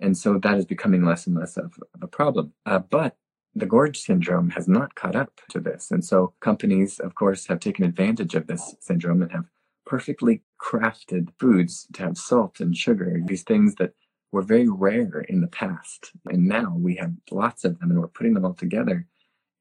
And 0.00 0.16
so 0.16 0.38
that 0.38 0.56
is 0.56 0.64
becoming 0.64 1.04
less 1.04 1.26
and 1.26 1.36
less 1.36 1.56
of, 1.56 1.74
of 1.94 2.02
a 2.02 2.06
problem. 2.06 2.52
Uh, 2.66 2.78
but 2.78 3.16
the 3.54 3.66
gorge 3.66 3.98
syndrome 3.98 4.50
has 4.50 4.68
not 4.68 4.94
caught 4.94 5.16
up 5.16 5.40
to 5.50 5.60
this. 5.60 5.90
And 5.90 6.04
so 6.04 6.34
companies, 6.40 6.98
of 7.00 7.14
course, 7.14 7.46
have 7.46 7.60
taken 7.60 7.84
advantage 7.84 8.34
of 8.34 8.46
this 8.46 8.74
syndrome 8.80 9.22
and 9.22 9.32
have 9.32 9.46
perfectly 9.86 10.42
crafted 10.60 11.28
foods 11.38 11.86
to 11.94 12.02
have 12.02 12.16
salt 12.16 12.60
and 12.60 12.76
sugar, 12.76 13.20
these 13.26 13.42
things 13.42 13.74
that 13.76 13.92
were 14.32 14.42
very 14.42 14.68
rare 14.68 15.24
in 15.28 15.40
the 15.40 15.48
past. 15.48 16.12
And 16.26 16.46
now 16.46 16.76
we 16.78 16.96
have 16.96 17.12
lots 17.30 17.64
of 17.64 17.78
them 17.80 17.90
and 17.90 18.00
we're 18.00 18.08
putting 18.08 18.34
them 18.34 18.44
all 18.44 18.54
together 18.54 19.06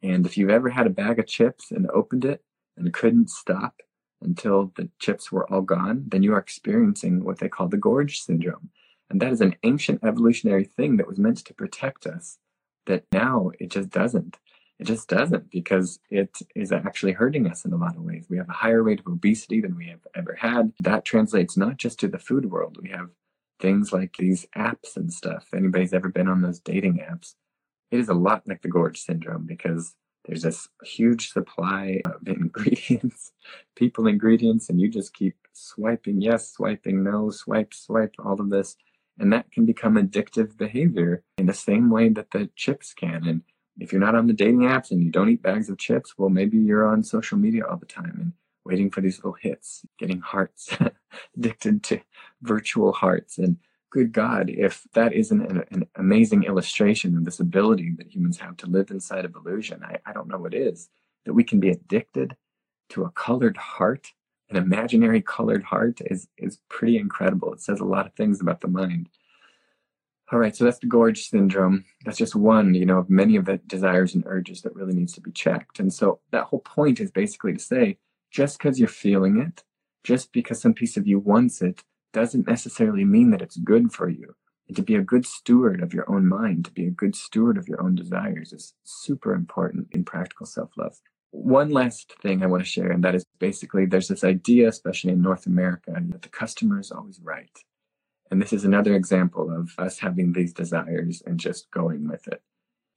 and 0.02 0.25
if 0.25 0.38
you've 0.38 0.49
ever 0.49 0.69
had 0.69 0.88
a 0.88 0.91
bag 0.91 1.19
of 1.19 1.28
chips 1.28 1.71
and 1.71 1.89
opened 1.91 2.25
it 2.25 2.43
and 2.78 2.93
couldn't 2.93 3.30
stop 3.30 3.82
until 4.21 4.71
the 4.75 4.89
chips 4.99 5.32
were 5.32 5.52
all 5.52 5.62
gone, 5.62 6.06
then 6.08 6.23
you 6.23 6.34
are 6.34 6.39
experiencing 6.39 7.23
what 7.23 7.39
they 7.39 7.49
call 7.49 7.67
the 7.67 7.78
gorge 7.78 8.21
syndrome. 8.21 8.69
And 9.09 9.21
that 9.21 9.31
is 9.31 9.41
an 9.41 9.55
ancient 9.63 10.03
evolutionary 10.03 10.65
thing 10.65 10.97
that 10.97 11.07
was 11.07 11.19
meant 11.19 11.37
to 11.37 11.53
protect 11.53 12.05
us, 12.05 12.37
that 12.85 13.05
now 13.11 13.51
it 13.59 13.71
just 13.71 13.89
doesn't. 13.89 14.37
It 14.79 14.87
just 14.87 15.09
doesn't 15.09 15.51
because 15.51 15.99
it 16.09 16.37
is 16.55 16.71
actually 16.71 17.11
hurting 17.11 17.47
us 17.47 17.65
in 17.65 17.73
a 17.73 17.77
lot 17.77 17.97
of 17.97 18.03
ways. 18.03 18.27
We 18.29 18.37
have 18.37 18.47
a 18.47 18.53
higher 18.53 18.81
rate 18.81 19.01
of 19.01 19.07
obesity 19.07 19.59
than 19.59 19.75
we 19.75 19.87
have 19.87 20.07
ever 20.15 20.37
had. 20.39 20.71
That 20.81 21.03
translates 21.03 21.57
not 21.57 21.77
just 21.77 21.99
to 21.99 22.07
the 22.07 22.19
food 22.19 22.49
world. 22.49 22.77
We 22.81 22.89
have 22.89 23.09
things 23.59 23.91
like 23.91 24.15
these 24.17 24.45
apps 24.55 24.95
and 24.95 25.11
stuff. 25.11 25.47
If 25.47 25.53
anybody's 25.53 25.93
ever 25.93 26.07
been 26.07 26.29
on 26.29 26.41
those 26.41 26.59
dating 26.59 26.99
apps, 26.99 27.35
it 27.91 27.99
is 27.99 28.07
a 28.07 28.13
lot 28.13 28.47
like 28.47 28.61
the 28.61 28.69
gorge 28.69 28.99
syndrome 28.99 29.45
because 29.45 29.95
there's 30.25 30.43
this 30.43 30.67
huge 30.83 31.31
supply 31.31 32.01
of 32.05 32.21
ingredients, 32.27 33.31
people 33.75 34.07
ingredients, 34.07 34.69
and 34.69 34.79
you 34.79 34.89
just 34.89 35.13
keep 35.13 35.35
swiping 35.53 36.21
yes, 36.21 36.51
swiping 36.51 37.03
no, 37.03 37.29
swipe, 37.29 37.73
swipe, 37.73 38.13
all 38.19 38.39
of 38.39 38.49
this. 38.49 38.77
And 39.19 39.34
that 39.34 39.51
can 39.51 39.65
become 39.65 39.95
addictive 39.95 40.58
behavior 40.58 41.23
in 41.38 41.45
the 41.45 41.53
same 41.53 41.89
way 41.89 42.10
that 42.10 42.32
the 42.32 42.49
chips 42.55 42.93
can. 42.93 43.27
And 43.27 43.41
if 43.77 43.91
you're 43.91 44.01
not 44.01 44.15
on 44.15 44.27
the 44.27 44.34
dating 44.34 44.62
apps 44.62 44.91
and 44.91 45.03
you 45.03 45.12
don't 45.12 45.29
eat 45.29 45.41
bags 45.41 45.69
of 45.69 45.77
chips, 45.77 46.17
well, 46.17 46.29
maybe 46.29 46.58
you're 46.58 46.88
on 46.88 47.03
social 47.03 47.38
media 47.38 47.65
all 47.65 47.77
the 47.77 47.86
time 47.86 48.17
and 48.19 48.34
waiting 48.65 48.89
for 48.89 49.01
these 49.01 49.17
little 49.17 49.34
hits, 49.34 49.86
getting 49.97 50.21
hearts, 50.21 50.69
addicted 51.38 51.84
to 51.84 51.99
virtual 52.41 52.93
hearts 52.93 53.38
and 53.38 53.58
good 53.89 54.12
God, 54.12 54.49
if 54.49 54.86
that 54.93 55.13
isn't 55.13 55.41
an, 55.41 55.63
an, 55.71 55.88
amazing 55.95 56.43
illustration 56.43 57.17
of 57.17 57.25
this 57.25 57.39
ability 57.39 57.93
that 57.97 58.13
humans 58.13 58.38
have 58.38 58.58
to 58.58 58.67
live 58.67 58.91
inside 58.91 59.25
of 59.25 59.36
illusion, 59.36 59.84
I, 59.84 59.97
I 60.05 60.13
don't 60.13 60.27
know 60.27 60.38
what 60.38 60.53
is. 60.53 60.89
That 61.25 61.34
we 61.34 61.43
can 61.43 61.60
be 61.60 61.69
addicted 61.69 62.36
to 62.89 63.03
a 63.03 63.12
colored 63.12 63.58
heart, 63.58 64.13
an 64.49 64.57
imaginary 64.57 65.21
colored 65.21 65.63
heart, 65.63 66.01
is, 66.05 66.27
is 66.38 66.59
pretty 66.69 66.97
incredible. 66.97 67.53
It 67.53 67.62
says 67.62 67.79
a 67.79 67.85
lot 67.85 68.07
of 68.07 68.13
things 68.13 68.41
about 68.41 68.62
the 68.62 68.67
mind. 68.67 69.09
All 70.31 70.39
right, 70.39 70.55
so 70.55 70.63
that's 70.63 70.79
the 70.79 70.88
gorge 70.88 71.27
syndrome. 71.27 71.85
That's 72.05 72.17
just 72.17 72.35
one, 72.35 72.75
you 72.75 72.85
know, 72.85 72.99
of 72.99 73.09
many 73.09 73.35
of 73.35 73.45
the 73.45 73.57
desires 73.57 74.13
and 74.13 74.23
urges 74.27 74.62
that 74.62 74.75
really 74.75 74.93
needs 74.93 75.13
to 75.13 75.21
be 75.21 75.31
checked. 75.31 75.79
And 75.79 75.91
so 75.91 76.19
that 76.31 76.45
whole 76.45 76.59
point 76.59 76.99
is 76.99 77.09
basically 77.09 77.53
to 77.53 77.59
say, 77.59 77.97
just 78.31 78.59
because 78.59 78.77
you're 78.77 78.88
feeling 78.88 79.39
it, 79.39 79.63
just 80.03 80.31
because 80.31 80.62
some 80.62 80.73
piece 80.73 80.97
of 80.97 81.07
you 81.07 81.19
wants 81.19 81.62
it, 81.62 81.83
doesn't 82.13 82.47
necessarily 82.47 83.05
mean 83.05 83.31
that 83.31 83.41
it's 83.41 83.57
good 83.57 83.91
for 83.91 84.09
you. 84.09 84.35
And 84.67 84.75
to 84.75 84.83
be 84.83 84.95
a 84.95 85.01
good 85.01 85.25
steward 85.25 85.81
of 85.81 85.95
your 85.95 86.09
own 86.09 86.27
mind, 86.27 86.65
to 86.65 86.71
be 86.71 86.85
a 86.85 86.91
good 86.91 87.15
steward 87.15 87.57
of 87.57 87.67
your 87.67 87.81
own 87.81 87.95
desires 87.95 88.53
is 88.53 88.75
super 88.83 89.33
important 89.33 89.88
in 89.91 90.05
practical 90.05 90.45
self 90.45 90.69
love. 90.77 90.99
One 91.31 91.69
last 91.69 92.13
thing 92.21 92.41
I 92.41 92.47
want 92.47 92.63
to 92.63 92.69
share, 92.69 92.91
and 92.91 93.03
that 93.03 93.15
is 93.15 93.25
basically 93.39 93.85
there's 93.85 94.07
this 94.07 94.23
idea, 94.23 94.67
especially 94.67 95.11
in 95.11 95.21
North 95.21 95.45
America, 95.45 95.93
that 95.95 96.23
the 96.23 96.29
customer 96.29 96.79
is 96.79 96.91
always 96.91 97.19
right. 97.21 97.51
And 98.31 98.41
this 98.41 98.53
is 98.53 98.65
another 98.65 98.95
example 98.95 99.51
of 99.51 99.71
us 99.77 99.99
having 99.99 100.33
these 100.33 100.53
desires 100.53 101.21
and 101.25 101.39
just 101.39 101.69
going 101.71 102.07
with 102.07 102.27
it. 102.27 102.41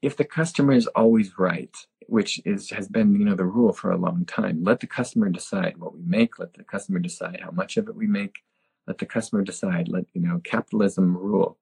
If 0.02 0.16
the 0.16 0.24
customer 0.24 0.72
is 0.72 0.86
always 0.88 1.38
right, 1.38 1.74
which 2.08 2.40
is 2.44 2.70
has 2.70 2.88
been 2.88 3.14
you 3.14 3.24
know 3.24 3.34
the 3.34 3.44
rule 3.44 3.72
for 3.72 3.90
a 3.90 3.96
long 3.96 4.24
time, 4.24 4.64
let 4.64 4.80
the 4.80 4.86
customer 4.86 5.28
decide 5.28 5.78
what 5.78 5.94
we 5.94 6.02
make. 6.04 6.38
Let 6.38 6.54
the 6.54 6.64
customer 6.64 6.98
decide 6.98 7.40
how 7.42 7.50
much 7.50 7.76
of 7.76 7.88
it 7.88 7.94
we 7.94 8.06
make. 8.06 8.40
Let 8.86 8.98
the 8.98 9.06
customer 9.06 9.42
decide. 9.42 9.88
Let 9.88 10.06
you 10.12 10.22
know 10.22 10.40
capitalism 10.42 11.16
rule. 11.16 11.58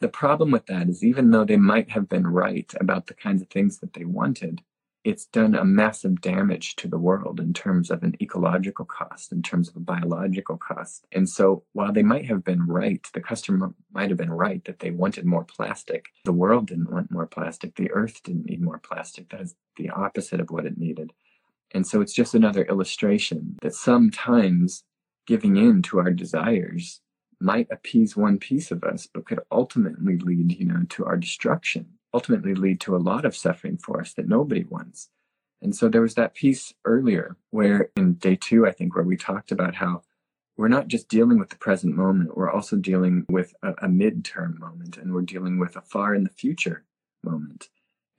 The 0.00 0.08
problem 0.08 0.50
with 0.50 0.66
that 0.66 0.88
is 0.88 1.04
even 1.04 1.30
though 1.30 1.44
they 1.44 1.56
might 1.56 1.90
have 1.90 2.08
been 2.08 2.26
right 2.26 2.70
about 2.80 3.06
the 3.06 3.14
kinds 3.14 3.42
of 3.42 3.48
things 3.48 3.78
that 3.78 3.94
they 3.94 4.04
wanted, 4.04 4.62
it's 5.08 5.24
done 5.24 5.54
a 5.54 5.64
massive 5.64 6.20
damage 6.20 6.76
to 6.76 6.86
the 6.86 6.98
world 6.98 7.40
in 7.40 7.54
terms 7.54 7.90
of 7.90 8.02
an 8.02 8.14
ecological 8.20 8.84
cost, 8.84 9.32
in 9.32 9.42
terms 9.42 9.66
of 9.66 9.76
a 9.76 9.80
biological 9.80 10.58
cost. 10.58 11.06
And 11.12 11.26
so 11.26 11.64
while 11.72 11.94
they 11.94 12.02
might 12.02 12.26
have 12.26 12.44
been 12.44 12.66
right, 12.66 13.00
the 13.14 13.22
customer 13.22 13.72
might 13.90 14.10
have 14.10 14.18
been 14.18 14.30
right 14.30 14.62
that 14.66 14.80
they 14.80 14.90
wanted 14.90 15.24
more 15.24 15.44
plastic. 15.44 16.04
The 16.26 16.32
world 16.34 16.66
didn't 16.66 16.92
want 16.92 17.10
more 17.10 17.26
plastic. 17.26 17.74
The 17.74 17.90
earth 17.90 18.22
didn't 18.22 18.50
need 18.50 18.60
more 18.60 18.80
plastic. 18.80 19.30
That 19.30 19.40
is 19.40 19.54
the 19.78 19.88
opposite 19.88 20.40
of 20.40 20.50
what 20.50 20.66
it 20.66 20.76
needed. 20.76 21.14
And 21.72 21.86
so 21.86 22.02
it's 22.02 22.12
just 22.12 22.34
another 22.34 22.64
illustration 22.64 23.56
that 23.62 23.74
sometimes 23.74 24.84
giving 25.26 25.56
in 25.56 25.80
to 25.84 26.00
our 26.00 26.10
desires 26.10 27.00
might 27.40 27.68
appease 27.70 28.14
one 28.14 28.36
piece 28.36 28.70
of 28.70 28.84
us, 28.84 29.08
but 29.10 29.24
could 29.24 29.40
ultimately 29.50 30.18
lead, 30.18 30.52
you 30.52 30.66
know, 30.66 30.82
to 30.90 31.06
our 31.06 31.16
destruction 31.16 31.97
ultimately 32.14 32.54
lead 32.54 32.80
to 32.80 32.96
a 32.96 32.98
lot 32.98 33.24
of 33.24 33.36
suffering 33.36 33.76
for 33.76 34.00
us 34.00 34.12
that 34.14 34.28
nobody 34.28 34.64
wants. 34.64 35.10
And 35.60 35.74
so 35.74 35.88
there 35.88 36.02
was 36.02 36.14
that 36.14 36.34
piece 36.34 36.72
earlier 36.84 37.36
where 37.50 37.90
in 37.96 38.14
day 38.14 38.36
two, 38.36 38.66
I 38.66 38.72
think, 38.72 38.94
where 38.94 39.04
we 39.04 39.16
talked 39.16 39.50
about 39.50 39.74
how 39.74 40.02
we're 40.56 40.68
not 40.68 40.88
just 40.88 41.08
dealing 41.08 41.38
with 41.38 41.50
the 41.50 41.56
present 41.56 41.94
moment, 41.96 42.36
we're 42.36 42.50
also 42.50 42.76
dealing 42.76 43.26
with 43.28 43.54
a, 43.62 43.70
a 43.70 43.88
midterm 43.88 44.58
moment 44.58 44.96
and 44.96 45.12
we're 45.12 45.22
dealing 45.22 45.58
with 45.58 45.76
a 45.76 45.80
far 45.80 46.14
in 46.14 46.24
the 46.24 46.30
future 46.30 46.84
moment. 47.22 47.68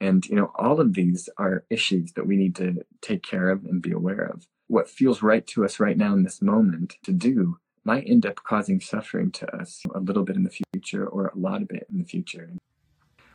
And, 0.02 0.26
you 0.26 0.36
know, 0.36 0.52
all 0.56 0.80
of 0.80 0.94
these 0.94 1.28
are 1.38 1.66
issues 1.70 2.14
that 2.14 2.26
we 2.26 2.38
need 2.38 2.56
to 2.56 2.86
take 3.02 3.24
care 3.24 3.50
of 3.50 3.66
and 3.66 3.82
be 3.82 3.92
aware 3.92 4.22
of. 4.22 4.48
What 4.68 4.90
feels 4.90 5.22
right 5.22 5.46
to 5.48 5.66
us 5.66 5.80
right 5.80 5.98
now 5.98 6.14
in 6.14 6.24
this 6.24 6.42
moment 6.42 6.98
to 7.04 7.12
do 7.12 7.58
might 7.84 8.08
end 8.08 8.26
up 8.26 8.36
causing 8.44 8.80
suffering 8.80 9.32
to 9.32 9.56
us 9.56 9.82
a 9.94 10.00
little 10.00 10.24
bit 10.24 10.36
in 10.36 10.44
the 10.44 10.58
future 10.74 11.06
or 11.06 11.28
a 11.28 11.38
lot 11.38 11.62
of 11.62 11.72
it 11.72 11.88
in 11.92 11.98
the 11.98 12.06
future 12.06 12.52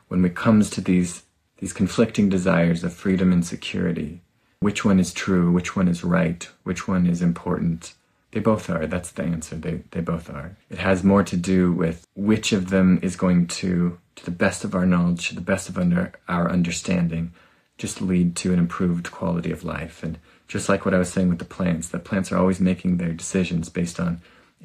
when 0.09 0.25
it 0.25 0.35
comes 0.35 0.71
to 0.71 0.81
these 0.81 1.23
these 1.59 1.73
conflicting 1.73 2.29
desires 2.29 2.83
of 2.85 2.93
freedom 2.93 3.33
and 3.33 3.47
security, 3.47 4.21
which 4.61 4.85
one 4.85 4.99
is 4.99 5.13
true, 5.13 5.51
which 5.53 5.77
one 5.77 5.89
is 5.89 6.03
right, 6.05 6.49
which 6.65 6.89
one 6.89 7.07
is 7.07 7.23
important, 7.23 7.95
they 8.33 8.41
both 8.41 8.69
are. 8.69 8.87
That's 8.87 9.13
the 9.13 9.23
answer. 9.23 9.55
They 9.55 9.83
they 9.93 10.01
both 10.01 10.29
are. 10.29 10.57
It 10.69 10.79
has 10.79 11.05
more 11.05 11.23
to 11.23 11.37
do 11.37 11.73
with 11.73 12.05
which 12.15 12.53
of 12.53 12.71
them 12.71 12.99
is 13.03 13.15
going 13.15 13.47
to, 13.47 13.99
to 14.17 14.25
the 14.25 14.33
best 14.33 14.65
of 14.65 14.75
our 14.75 14.87
knowledge, 14.87 15.29
to 15.29 15.35
the 15.37 15.41
best 15.41 15.69
of 15.69 15.79
under, 15.79 16.13
our 16.29 16.51
understanding, 16.51 17.33
just 17.79 18.01
lead 18.01 18.35
to 18.37 18.53
an 18.53 18.59
improved 18.59 19.11
quality 19.13 19.53
of 19.53 19.65
life. 19.65 20.03
And 20.03 20.19
just 20.49 20.69
like 20.69 20.85
what 20.85 20.95
I 20.95 20.99
was 20.99 21.13
saying 21.13 21.29
with 21.29 21.39
the 21.39 21.45
plants, 21.45 21.89
the 21.89 21.99
plants 22.01 22.33
are 22.33 22.39
always 22.39 22.61
making 22.61 22.97
their 22.97 23.13
decisions 23.13 23.69
based 23.69 24.01
on 24.01 24.21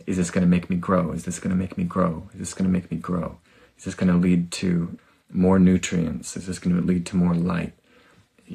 is 0.08 0.18
this 0.18 0.32
going 0.32 0.44
to 0.44 0.50
make 0.50 0.70
me 0.70 0.76
grow? 0.76 1.12
Is 1.12 1.26
this 1.26 1.40
going 1.40 1.52
to 1.52 1.56
make 1.56 1.78
me 1.78 1.84
grow? 1.84 2.30
Is 2.34 2.40
this 2.40 2.54
going 2.54 2.68
to 2.68 2.72
make 2.72 2.90
me 2.90 2.98
grow? 2.98 3.38
Is 3.78 3.86
this 3.86 3.96
going 3.96 4.12
to 4.12 4.18
lead 4.18 4.52
to 4.52 4.98
more 5.32 5.60
nutrients? 5.60 6.36
Is 6.36 6.48
this 6.48 6.60
going 6.60 6.76
to 6.76 6.86
lead 6.86 7.06
to 7.08 7.16
more 7.16 7.34
light? 7.34 7.74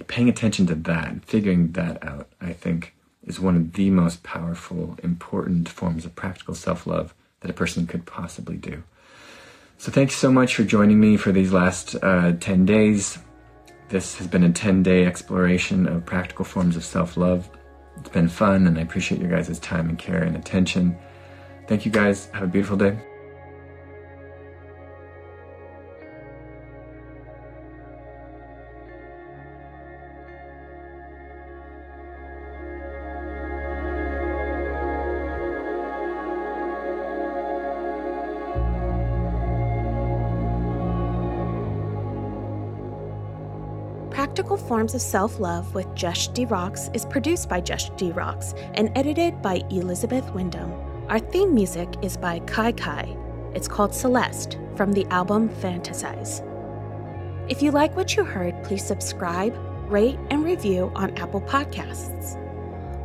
Paying 0.06 0.28
attention 0.28 0.66
to 0.66 0.74
that, 0.74 1.08
and 1.08 1.24
figuring 1.24 1.72
that 1.72 2.02
out, 2.04 2.28
I 2.40 2.52
think, 2.52 2.94
is 3.22 3.38
one 3.38 3.56
of 3.56 3.72
the 3.74 3.90
most 3.90 4.22
powerful, 4.22 4.98
important 5.02 5.68
forms 5.68 6.04
of 6.04 6.14
practical 6.14 6.54
self 6.54 6.86
love 6.86 7.14
that 7.40 7.50
a 7.50 7.54
person 7.54 7.86
could 7.86 8.06
possibly 8.06 8.56
do. 8.56 8.82
So, 9.78 9.92
thank 9.92 10.10
you 10.10 10.16
so 10.16 10.32
much 10.32 10.54
for 10.56 10.64
joining 10.64 10.98
me 10.98 11.16
for 11.16 11.30
these 11.30 11.52
last 11.52 11.94
uh, 12.02 12.32
10 12.40 12.64
days. 12.66 13.18
This 13.88 14.16
has 14.18 14.26
been 14.26 14.44
a 14.44 14.52
10 14.52 14.82
day 14.82 15.06
exploration 15.06 15.86
of 15.86 16.04
practical 16.06 16.44
forms 16.44 16.76
of 16.76 16.84
self 16.84 17.16
love. 17.16 17.48
It's 17.98 18.08
been 18.08 18.28
fun, 18.28 18.66
and 18.66 18.78
I 18.78 18.82
appreciate 18.82 19.20
your 19.20 19.30
guys' 19.30 19.58
time 19.60 19.88
and 19.88 19.98
care 19.98 20.22
and 20.22 20.36
attention. 20.36 20.96
Thank 21.68 21.86
you 21.86 21.92
guys. 21.92 22.26
Have 22.32 22.42
a 22.42 22.48
beautiful 22.48 22.76
day. 22.76 23.13
Practical 44.34 44.56
Forms 44.56 44.96
of 44.96 45.00
Self 45.00 45.38
Love 45.38 45.76
with 45.76 45.86
Jesh 45.94 46.26
de 46.26 46.44
Rox 46.44 46.92
is 46.92 47.04
produced 47.04 47.48
by 47.48 47.60
Jesh 47.60 47.90
de 47.96 48.10
Rox 48.10 48.52
and 48.74 48.90
edited 48.96 49.40
by 49.40 49.62
Elizabeth 49.70 50.28
Wyndham. 50.34 50.72
Our 51.08 51.20
theme 51.20 51.54
music 51.54 51.88
is 52.02 52.16
by 52.16 52.40
Kai 52.40 52.72
Kai. 52.72 53.16
It's 53.54 53.68
called 53.68 53.94
Celeste 53.94 54.58
from 54.74 54.90
the 54.90 55.06
album 55.06 55.48
Fantasize. 55.48 56.42
If 57.48 57.62
you 57.62 57.70
like 57.70 57.94
what 57.94 58.16
you 58.16 58.24
heard, 58.24 58.60
please 58.64 58.84
subscribe, 58.84 59.56
rate, 59.88 60.18
and 60.30 60.44
review 60.44 60.90
on 60.96 61.16
Apple 61.16 61.42
Podcasts. 61.42 62.36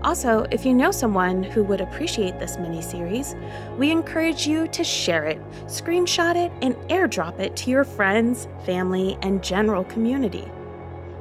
Also, 0.03 0.47
if 0.49 0.65
you 0.65 0.73
know 0.73 0.89
someone 0.89 1.43
who 1.43 1.63
would 1.63 1.79
appreciate 1.79 2.39
this 2.39 2.57
mini 2.57 2.81
series, 2.81 3.35
we 3.77 3.91
encourage 3.91 4.47
you 4.47 4.67
to 4.69 4.83
share 4.83 5.25
it, 5.25 5.39
screenshot 5.67 6.35
it, 6.35 6.51
and 6.63 6.73
airdrop 6.89 7.39
it 7.39 7.55
to 7.57 7.69
your 7.69 7.83
friends, 7.83 8.47
family, 8.65 9.15
and 9.21 9.43
general 9.43 9.83
community. 9.83 10.49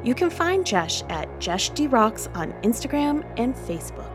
You 0.05 0.15
can 0.15 0.31
find 0.31 0.65
Jesh 0.65 1.03
at 1.11 1.29
Jesh 1.41 1.71
de 1.71 1.89
Rox 1.89 2.29
on 2.37 2.53
Instagram 2.63 3.25
and 3.37 3.55
Facebook. 3.55 4.08